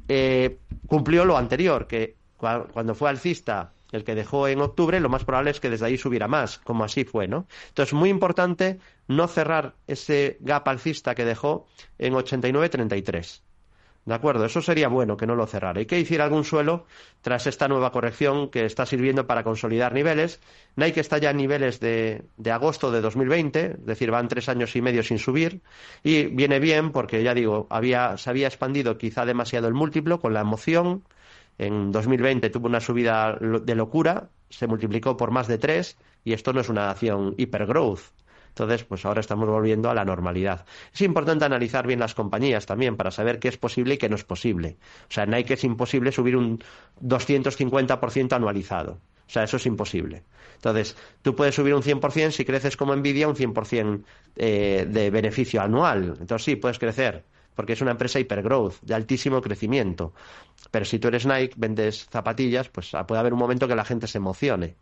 [0.08, 5.24] eh, cumplió lo anterior que cuando fue alcista el que dejó en octubre lo más
[5.24, 9.28] probable es que desde ahí subiera más como así fue no entonces muy importante no
[9.28, 13.42] cerrar ese gap alcista que dejó en 89.33
[14.06, 14.46] ¿De acuerdo?
[14.46, 16.86] Eso sería bueno que no lo cerrara y que hiciera algún suelo
[17.20, 20.40] tras esta nueva corrección que está sirviendo para consolidar niveles.
[20.76, 24.74] Nike está ya en niveles de, de agosto de 2020, es decir, van tres años
[24.74, 25.60] y medio sin subir
[26.02, 30.32] y viene bien porque, ya digo, había, se había expandido quizá demasiado el múltiplo con
[30.32, 31.04] la emoción.
[31.58, 36.54] En 2020 tuvo una subida de locura, se multiplicó por más de tres y esto
[36.54, 38.00] no es una acción hipergrowth
[38.60, 40.66] entonces, pues ahora estamos volviendo a la normalidad.
[40.92, 44.16] Es importante analizar bien las compañías también para saber qué es posible y qué no
[44.16, 44.76] es posible.
[45.08, 46.62] O sea, Nike es imposible subir un
[47.02, 48.92] 250% anualizado.
[49.26, 50.24] O sea, eso es imposible.
[50.56, 54.04] Entonces, tú puedes subir un 100% si creces como Nvidia un 100%
[54.36, 56.16] eh, de beneficio anual.
[56.20, 60.14] Entonces, sí, puedes crecer porque es una empresa hipergrowth, de altísimo crecimiento.
[60.70, 64.06] Pero si tú eres Nike, vendes zapatillas, pues puede haber un momento que la gente
[64.06, 64.76] se emocione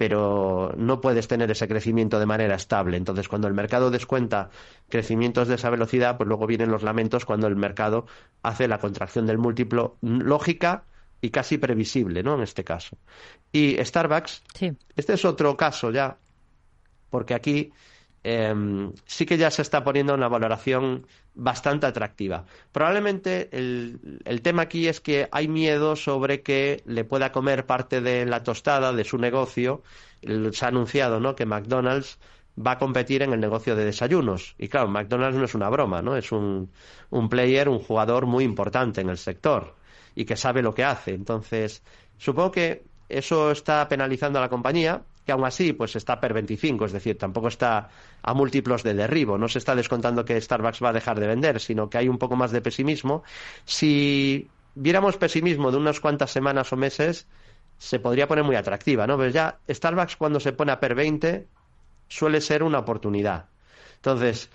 [0.00, 2.96] pero no puedes tener ese crecimiento de manera estable.
[2.96, 4.48] Entonces, cuando el mercado descuenta
[4.88, 8.06] crecimientos de esa velocidad, pues luego vienen los lamentos cuando el mercado
[8.42, 10.84] hace la contracción del múltiplo lógica
[11.20, 12.34] y casi previsible, ¿no?
[12.34, 12.96] En este caso.
[13.52, 14.42] Y Starbucks,
[14.96, 16.16] este es otro caso ya,
[17.10, 17.70] porque aquí
[18.22, 22.44] Em, sí que ya se está poniendo una valoración bastante atractiva.
[22.70, 28.26] Probablemente el, tema aquí es que hay miedo sobre que le pueda comer parte de
[28.26, 29.82] la tostada de su negocio.
[30.52, 31.34] Se ha anunciado ¿no?
[31.34, 32.18] que McDonald's
[32.58, 34.54] va a competir en el negocio de desayunos.
[34.58, 36.16] Y claro, McDonald's no es una broma, ¿no?
[36.16, 36.70] Es un,
[37.08, 39.76] un player, un jugador muy importante en el sector
[40.14, 41.14] y que sabe lo que hace.
[41.14, 41.82] Entonces,
[42.18, 46.86] supongo que eso está penalizando a la compañía que aún así pues está per 25,
[46.86, 47.88] es decir, tampoco está
[48.22, 51.60] a múltiplos de derribo, no se está descontando que Starbucks va a dejar de vender,
[51.60, 53.22] sino que hay un poco más de pesimismo.
[53.64, 57.26] Si viéramos pesimismo de unas cuantas semanas o meses,
[57.78, 59.16] se podría poner muy atractiva, ¿no?
[59.16, 61.48] Pero ya Starbucks cuando se pone a per 20
[62.08, 63.46] suele ser una oportunidad.
[63.96, 64.50] Entonces,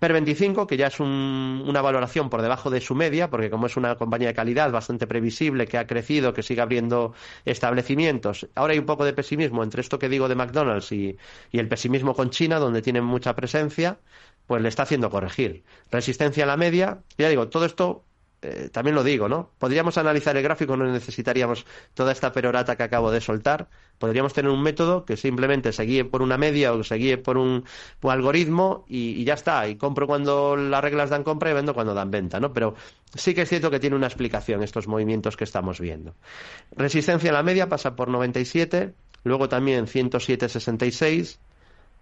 [0.00, 3.76] Per 25, que ya es una valoración por debajo de su media, porque como es
[3.76, 8.78] una compañía de calidad bastante previsible, que ha crecido, que sigue abriendo establecimientos, ahora hay
[8.78, 11.18] un poco de pesimismo entre esto que digo de McDonald's y,
[11.52, 14.00] y el pesimismo con China, donde tienen mucha presencia,
[14.46, 15.64] pues le está haciendo corregir.
[15.90, 18.04] Resistencia a la media, ya digo, todo esto
[18.42, 19.50] eh, también lo digo, ¿no?
[19.58, 23.68] Podríamos analizar el gráfico, no necesitaríamos toda esta perorata que acabo de soltar.
[23.98, 27.36] Podríamos tener un método que simplemente se guíe por una media o se guíe por
[27.36, 27.66] un,
[28.02, 29.68] algoritmo y, ya está.
[29.68, 32.54] Y compro cuando las reglas dan compra y vendo cuando dan venta, ¿no?
[32.54, 32.74] Pero
[33.14, 36.14] sí que es cierto que tiene una explicación estos movimientos que estamos viendo.
[36.74, 41.36] Resistencia a la media pasa por 97, luego también 107.66,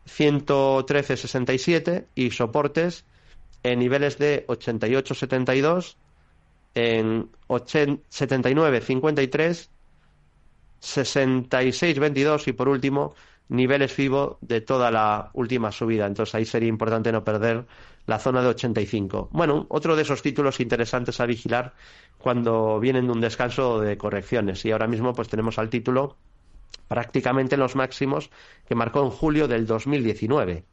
[0.06, 3.04] 113.67 y soportes
[3.64, 5.96] en niveles de 88.72
[6.78, 7.30] en
[8.08, 9.70] 79, 53,
[10.80, 13.14] 66, 22 y por último
[13.48, 16.06] niveles FIBO de toda la última subida.
[16.06, 17.66] Entonces ahí sería importante no perder
[18.06, 19.30] la zona de 85.
[19.32, 21.74] Bueno, otro de esos títulos interesantes a vigilar
[22.18, 24.64] cuando vienen de un descanso de correcciones.
[24.64, 26.16] Y ahora mismo pues tenemos al título
[26.86, 28.30] prácticamente los máximos
[28.66, 30.64] que marcó en julio del 2019.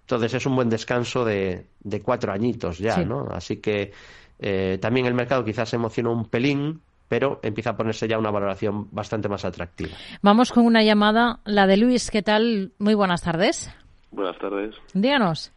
[0.00, 3.28] Entonces es un buen descanso de, de cuatro añitos ya, ¿no?
[3.30, 3.92] Así que
[4.40, 8.30] eh, también el mercado quizás se emociona un pelín, pero empieza a ponerse ya una
[8.30, 9.90] valoración bastante más atractiva.
[10.22, 12.10] Vamos con una llamada, la de Luis.
[12.10, 12.72] ¿Qué tal?
[12.78, 13.70] Muy buenas tardes.
[14.10, 14.74] Buenas tardes.
[14.94, 15.52] Díganos.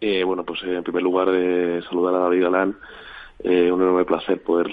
[0.00, 1.28] Eh, bueno, pues eh, en primer lugar,
[1.88, 2.76] saludar a David Galán.
[3.42, 4.68] un enorme placer poder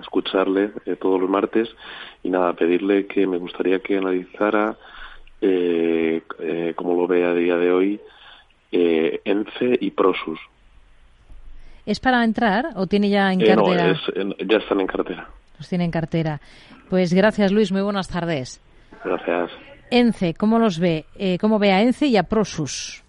[0.00, 1.68] escucharle todos los martes
[2.22, 4.76] y nada, pedirle que me gustaría que analizara
[6.76, 8.00] cómo lo ve a día de hoy
[8.70, 10.38] ENCE y Prosus.
[11.84, 13.94] ¿Es para entrar o tiene ya en eh, cartera?
[14.24, 15.28] No, ya están en cartera.
[15.58, 16.40] Los tiene en cartera.
[16.88, 17.72] Pues gracias, Luis.
[17.72, 18.60] Muy buenas tardes.
[19.04, 19.50] Gracias.
[19.90, 21.04] ENCE, ¿cómo los ve?
[21.16, 23.02] Eh, ¿Cómo ve a ENCE y a Prosus?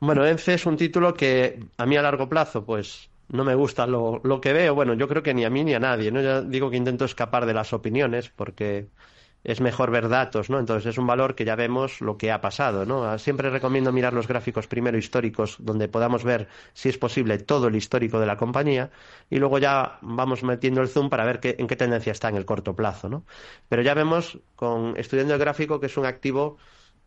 [0.00, 3.86] Bueno, ENCE es un título que a mí a largo plazo, pues no me gusta
[3.86, 4.74] lo, lo que veo.
[4.74, 6.10] Bueno, yo creo que ni a mí ni a nadie.
[6.10, 6.20] ¿no?
[6.20, 8.86] Ya digo que intento escapar de las opiniones porque
[9.44, 10.58] es mejor ver datos, ¿no?
[10.58, 13.18] Entonces es un valor que ya vemos lo que ha pasado, ¿no?
[13.18, 17.76] Siempre recomiendo mirar los gráficos primero históricos donde podamos ver si es posible todo el
[17.76, 18.90] histórico de la compañía
[19.30, 22.36] y luego ya vamos metiendo el zoom para ver qué, en qué tendencia está en
[22.36, 23.24] el corto plazo, ¿no?
[23.68, 26.58] Pero ya vemos con estudiando el gráfico que es un activo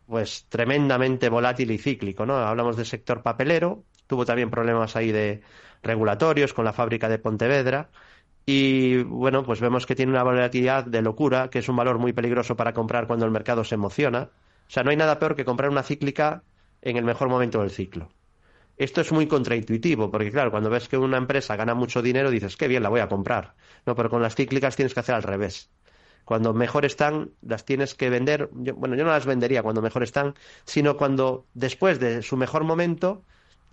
[0.06, 2.36] pues tremendamente volátil y cíclico, ¿no?
[2.36, 5.42] Hablamos del sector papelero, tuvo también problemas ahí de
[5.82, 7.90] regulatorios con la fábrica de Pontevedra
[8.46, 12.12] y bueno, pues vemos que tiene una volatilidad de locura, que es un valor muy
[12.12, 14.30] peligroso para comprar cuando el mercado se emociona.
[14.68, 16.44] O sea, no hay nada peor que comprar una cíclica
[16.80, 18.08] en el mejor momento del ciclo.
[18.76, 22.56] Esto es muy contraintuitivo, porque claro, cuando ves que una empresa gana mucho dinero, dices,
[22.56, 23.54] qué bien, la voy a comprar.
[23.84, 25.70] No, pero con las cíclicas tienes que hacer al revés.
[26.24, 28.48] Cuando mejor están, las tienes que vender.
[28.52, 33.24] bueno, yo no las vendería cuando mejor están, sino cuando después de su mejor momento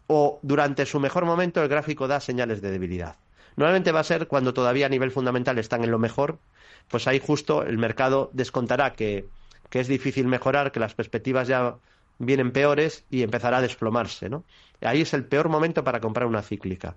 [0.08, 3.18] o durante su mejor momento el gráfico da señales de debilidad.
[3.56, 6.40] Normalmente va a ser cuando todavía a nivel fundamental están en lo mejor,
[6.88, 9.26] pues ahí justo el mercado descontará que,
[9.72, 11.78] es difícil mejorar, que las perspectivas ya
[12.20, 14.44] vienen peores y empezará a desplomarse, ¿no?
[14.82, 16.96] Ahí es el peor momento para comprar una cíclica.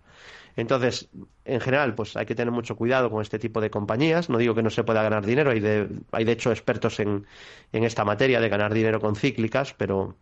[0.56, 1.08] Entonces,
[1.46, 4.28] en general, pues hay que tener mucho cuidado con este tipo de compañías.
[4.28, 7.26] No digo que no se pueda ganar dinero, hay de, hay de hecho expertos en,
[7.72, 10.16] en esta materia de ganar dinero con cíclicas, pero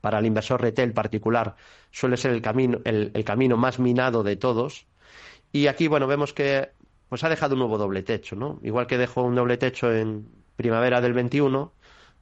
[0.00, 1.54] para el inversor retail particular
[1.92, 4.86] suele ser el camino, el camino más minado de todos
[5.56, 6.70] y aquí, bueno, vemos que
[7.08, 8.58] pues ha dejado un nuevo doble techo, ¿no?
[8.62, 11.72] Igual que dejó un doble techo en primavera del 21,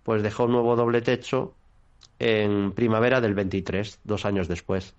[0.03, 1.55] pues dejó un nuevo doble techo
[2.19, 4.95] en primavera del 23, dos años después.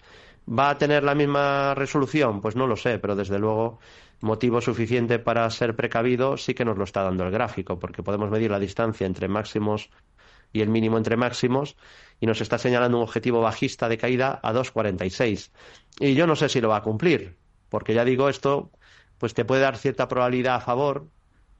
[0.47, 2.41] ¿Va a tener la misma resolución?
[2.41, 3.79] Pues no lo sé, pero desde luego
[4.21, 8.29] motivo suficiente para ser precavido sí que nos lo está dando el gráfico, porque podemos
[8.29, 9.89] medir la distancia entre máximos
[10.51, 11.77] y el mínimo entre máximos
[12.19, 15.51] y nos está señalando un objetivo bajista de caída a 2.46.
[15.99, 17.35] Y yo no sé si lo va a cumplir,
[17.69, 18.71] porque ya digo esto,
[19.17, 21.07] pues te puede dar cierta probabilidad a favor,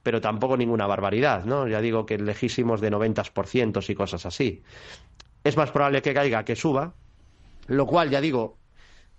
[0.02, 1.66] pero tampoco ninguna barbaridad, ¿no?
[1.66, 4.62] Ya digo que lejísimos de 90% y cosas así.
[5.44, 6.94] Es más probable que caiga que suba,
[7.66, 8.58] lo cual, ya digo,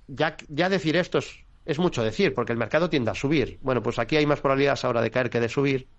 [0.07, 3.59] ya, ya decir esto es, es mucho decir, porque el mercado tiende a subir.
[3.61, 5.89] Bueno, pues aquí hay más probabilidades ahora de caer que de subir,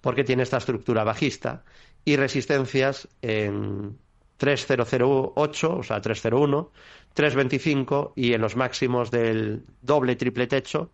[0.00, 1.64] porque tiene esta estructura bajista
[2.04, 3.98] y resistencias en
[4.42, 6.70] 3008, o sea, 301,
[7.14, 10.90] 325 y en los máximos del doble triple techo,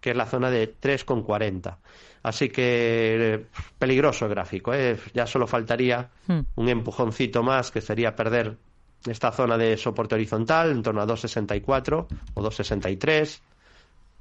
[0.00, 1.78] que es la zona de 3,40.
[2.22, 3.46] Así que
[3.76, 4.72] peligroso gráfico.
[4.72, 4.96] ¿eh?
[5.14, 6.40] Ya solo faltaría hmm.
[6.54, 8.56] un empujoncito más, que sería perder
[9.04, 13.40] esta zona de soporte horizontal en torno a 2,64 o 2,63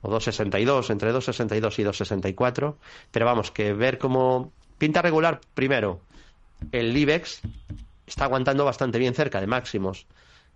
[0.01, 2.75] o 2,62, entre 2,62 y 2,64.
[3.11, 6.01] Pero vamos, que ver cómo pinta regular, primero,
[6.71, 7.41] el IBEX
[8.11, 10.05] está aguantando bastante bien cerca de máximos.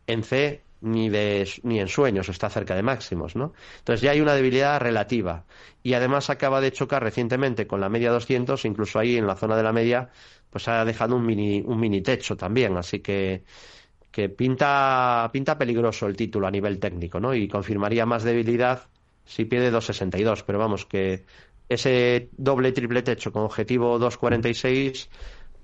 [0.07, 3.53] En C ni, de, ni en sueños está cerca de máximos, ¿no?
[3.79, 5.45] Entonces ya hay una debilidad relativa.
[5.81, 9.55] Y además acaba de chocar recientemente con la media 200, incluso ahí en la zona
[9.55, 10.09] de la media,
[10.49, 12.75] pues ha dejado un mini, un mini techo también.
[12.75, 13.45] Así que,
[14.11, 17.33] que pinta, pinta peligroso el título a nivel técnico, ¿no?
[17.33, 18.89] Y confirmaría más debilidad
[19.23, 20.43] si pierde 2.62.
[20.45, 21.23] Pero vamos, que
[21.69, 25.07] ese doble triple techo con objetivo 2.46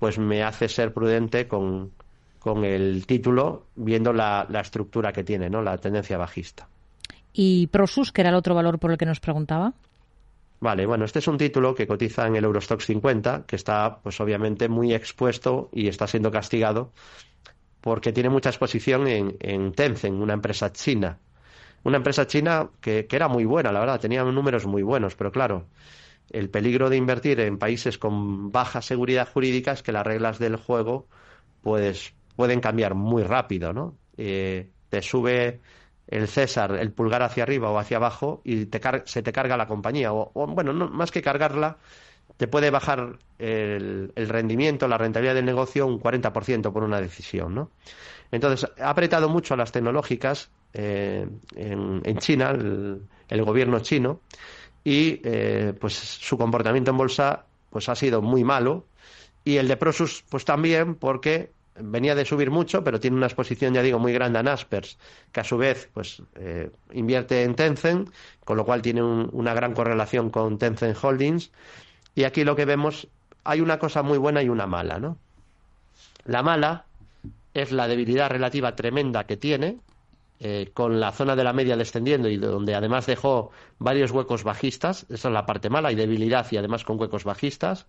[0.02, 1.92] pues me hace ser prudente con,
[2.40, 5.62] con el título, viendo la, la, estructura que tiene, ¿no?
[5.62, 6.66] La tendencia bajista.
[7.32, 9.74] ¿Y Prosus, que era el otro valor por el que nos preguntaba?
[10.58, 14.20] Vale, bueno, este es un título que cotiza en el Eurostox 50, que está, pues
[14.20, 16.90] obviamente, muy expuesto y está siendo castigado
[17.80, 21.20] porque tiene mucha exposición en, en Tencent, una empresa china.
[21.84, 25.30] Una empresa china que, que era muy buena, la verdad, tenía números muy buenos, pero
[25.30, 25.66] claro,
[26.32, 30.56] el peligro de invertir en países con baja seguridad jurídica es que las reglas del
[30.56, 31.06] juego
[31.60, 33.96] pues pueden cambiar muy rápido, ¿no?
[34.16, 35.60] Eh, te sube
[36.08, 39.66] el César el pulgar hacia arriba o hacia abajo y te se te carga la
[39.66, 40.12] compañía.
[40.12, 41.76] O, bueno, no, más que cargarla,
[42.38, 47.70] te puede bajar el, rendimiento, la rentabilidad del negocio un 40% por una decisión, ¿no?
[48.30, 54.20] Entonces, ha apretado mucho a las tecnológicas eh, en, China, el gobierno chino,
[54.84, 58.84] y eh, pues su comportamiento en bolsa pues ha sido muy malo
[59.44, 63.74] y el de Prosus pues también porque venía de subir mucho pero tiene una exposición
[63.74, 64.98] ya digo muy grande a Naspers
[65.30, 68.10] que a su vez pues eh, invierte en Tencent
[68.44, 71.50] con lo cual tiene una gran correlación con Tencent Holdings
[72.14, 73.08] y aquí lo que vemos
[73.44, 75.16] hay una cosa muy buena y una mala ¿no?
[76.24, 76.84] la mala
[77.54, 79.78] es la debilidad relativa tremenda que tiene
[80.44, 85.06] eh, con la zona de la media descendiendo y donde además dejó varios huecos bajistas,
[85.08, 87.86] esa es la parte mala, hay debilidad y además con huecos bajistas,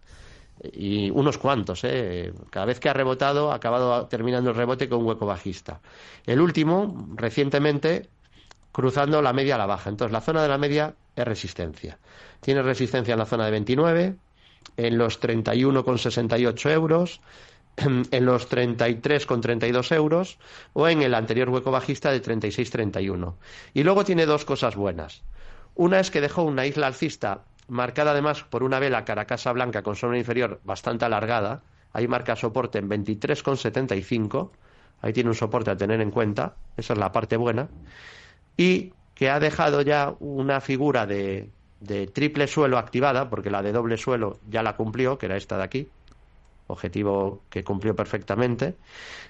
[0.72, 2.32] y unos cuantos, ¿eh?
[2.51, 5.82] cada vez que ha rebotado ha acabado terminando el rebote con un hueco bajista.
[6.28, 8.08] El último, recientemente,
[8.72, 9.89] cruzando la media a la baja.
[9.89, 11.97] Entonces, la zona de la media es resistencia.
[12.39, 14.16] Tiene resistencia en la zona de 29,
[14.78, 17.20] en los 31,68 euros,
[17.78, 20.38] en los 33,32 euros
[20.74, 23.34] o en el anterior hueco bajista de 36,31.
[23.74, 25.24] Y luego tiene dos cosas buenas.
[25.76, 29.96] Una es que dejó una isla alcista marcada además por una vela caracasa blanca con
[29.96, 31.64] sombra inferior bastante alargada.
[31.94, 34.52] Ahí marca soporte en 23,75.
[35.02, 36.56] Ahí tiene un soporte a tener en cuenta.
[36.78, 37.70] Esa es la parte buena.
[38.58, 41.50] Y que ha dejado ya una figura de,
[41.80, 45.58] de triple suelo activada, porque la de doble suelo ya la cumplió, que era esta
[45.58, 45.90] de aquí,
[46.68, 48.76] objetivo que cumplió perfectamente,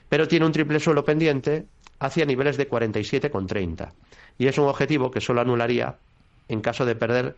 [0.09, 1.65] pero tiene un triple suelo pendiente
[1.99, 3.91] hacia niveles de 47,30
[4.37, 5.95] y es un objetivo que solo anularía
[6.47, 7.35] en caso de perder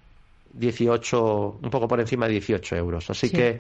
[0.53, 3.09] 18, un poco por encima de 18 euros.
[3.09, 3.59] Así que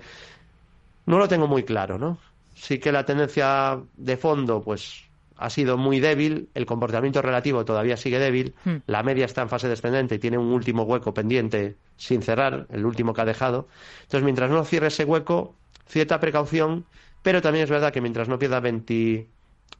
[1.05, 2.17] no lo tengo muy claro, ¿no?
[2.55, 5.03] Sí que la tendencia de fondo, pues
[5.37, 8.75] ha sido muy débil, el comportamiento relativo todavía sigue débil, hmm.
[8.87, 12.85] la media está en fase descendente y tiene un último hueco pendiente sin cerrar, el
[12.85, 13.67] último que ha dejado.
[14.03, 15.55] Entonces, mientras no cierre ese hueco,
[15.87, 16.85] cierta precaución,
[17.21, 19.27] pero también es verdad que mientras no pierda 20,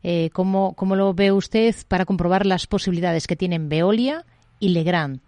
[0.09, 4.25] Eh, ¿cómo, ¿Cómo lo ve usted para comprobar las posibilidades que tienen Veolia
[4.61, 5.19] y Legrand?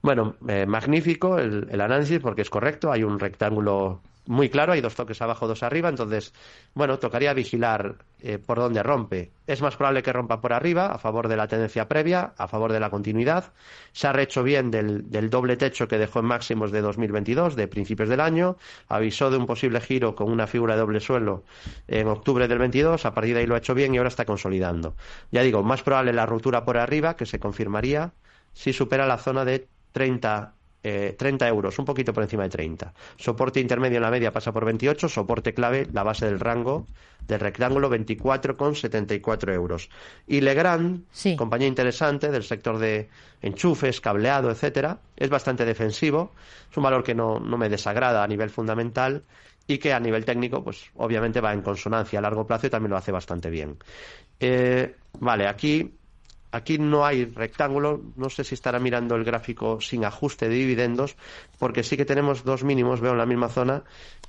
[0.00, 2.92] Bueno, eh, magnífico el, el, análisis porque es correcto.
[2.92, 6.34] Hay un rectángulo muy claro, hay dos toques abajo, dos arriba, entonces,
[6.74, 9.32] bueno, tocaría vigilar eh, por dónde rompe.
[9.46, 12.70] Es más probable que rompa por arriba, a favor de la tendencia previa, a favor
[12.70, 13.54] de la continuidad.
[13.92, 17.68] Se ha rehecho bien del, del doble techo que dejó en máximos de 2022, de
[17.68, 18.58] principios del año.
[18.88, 21.44] Avisó de un posible giro con una figura de doble suelo
[21.86, 24.26] en octubre del 22, a partir de ahí lo ha hecho bien y ahora está
[24.26, 24.94] consolidando.
[25.32, 28.12] Ya digo, más probable la ruptura por arriba, que se confirmaría
[28.52, 30.52] si supera la zona de 30
[30.82, 32.92] eh, 30 euros, un poquito por encima de 30.
[33.16, 36.86] Soporte intermedio en la media pasa por 28, soporte clave, la base del rango
[37.26, 39.90] del rectángulo, 24,74 euros.
[40.26, 41.36] Y Legrand, Sí.
[41.36, 43.08] compañía interesante del sector de
[43.42, 46.32] enchufes, cableado, etcétera, es bastante defensivo,
[46.70, 49.24] es un valor que no, no me desagrada a nivel fundamental
[49.66, 52.90] y que a nivel técnico, pues obviamente va en consonancia a largo plazo y también
[52.90, 53.76] lo hace bastante bien.
[54.40, 55.92] Eh, vale, aquí
[56.50, 61.16] Aquí no hay rectángulo, no sé si estará mirando el gráfico sin ajuste de dividendos,
[61.58, 63.82] porque sí que tenemos dos mínimos, veo en la misma zona,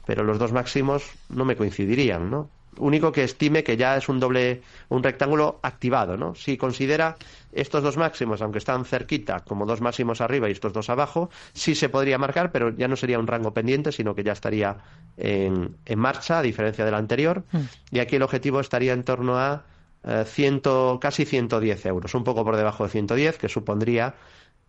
[0.05, 2.49] pero los dos máximos no me coincidirían, ¿no?
[2.77, 6.35] Único que estime que ya es un doble, un rectángulo activado, ¿no?
[6.35, 7.17] Si considera
[7.51, 11.73] estos dos máximos, aunque están cerquita, como dos máximos arriba y estos dos abajo, sí
[11.73, 14.77] se podría marcar, pero ya no sería un rango pendiente, sino que ya estaría
[15.17, 17.43] en, en marcha, a diferencia del anterior.
[17.91, 19.63] Y aquí el objetivo estaría en torno a
[20.03, 24.15] eh, ciento, casi 110 euros, un poco por debajo de 110, que supondría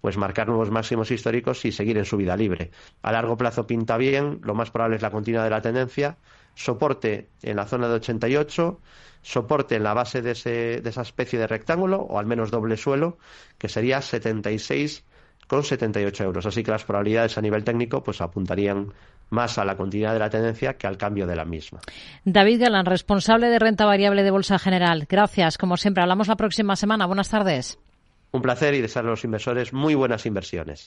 [0.01, 2.71] pues marcar nuevos máximos históricos y seguir en subida libre.
[3.03, 6.17] A largo plazo pinta bien, lo más probable es la continuidad de la tendencia,
[6.55, 8.81] soporte en la zona de 88,
[9.23, 12.77] soporte en la base de, ese, de esa especie de rectángulo, o al menos doble
[12.77, 13.19] suelo,
[13.59, 15.05] que sería 76
[15.47, 16.47] con 78 euros.
[16.47, 18.93] Así que las probabilidades a nivel técnico pues apuntarían
[19.31, 21.81] más a la continuidad de la tendencia que al cambio de la misma.
[22.25, 25.07] David Galán, responsable de renta variable de Bolsa General.
[25.09, 26.03] Gracias, como siempre.
[26.03, 27.07] Hablamos la próxima semana.
[27.07, 27.79] Buenas tardes.
[28.33, 30.79] Un placer y desear a los inversores muy buenas inversiones.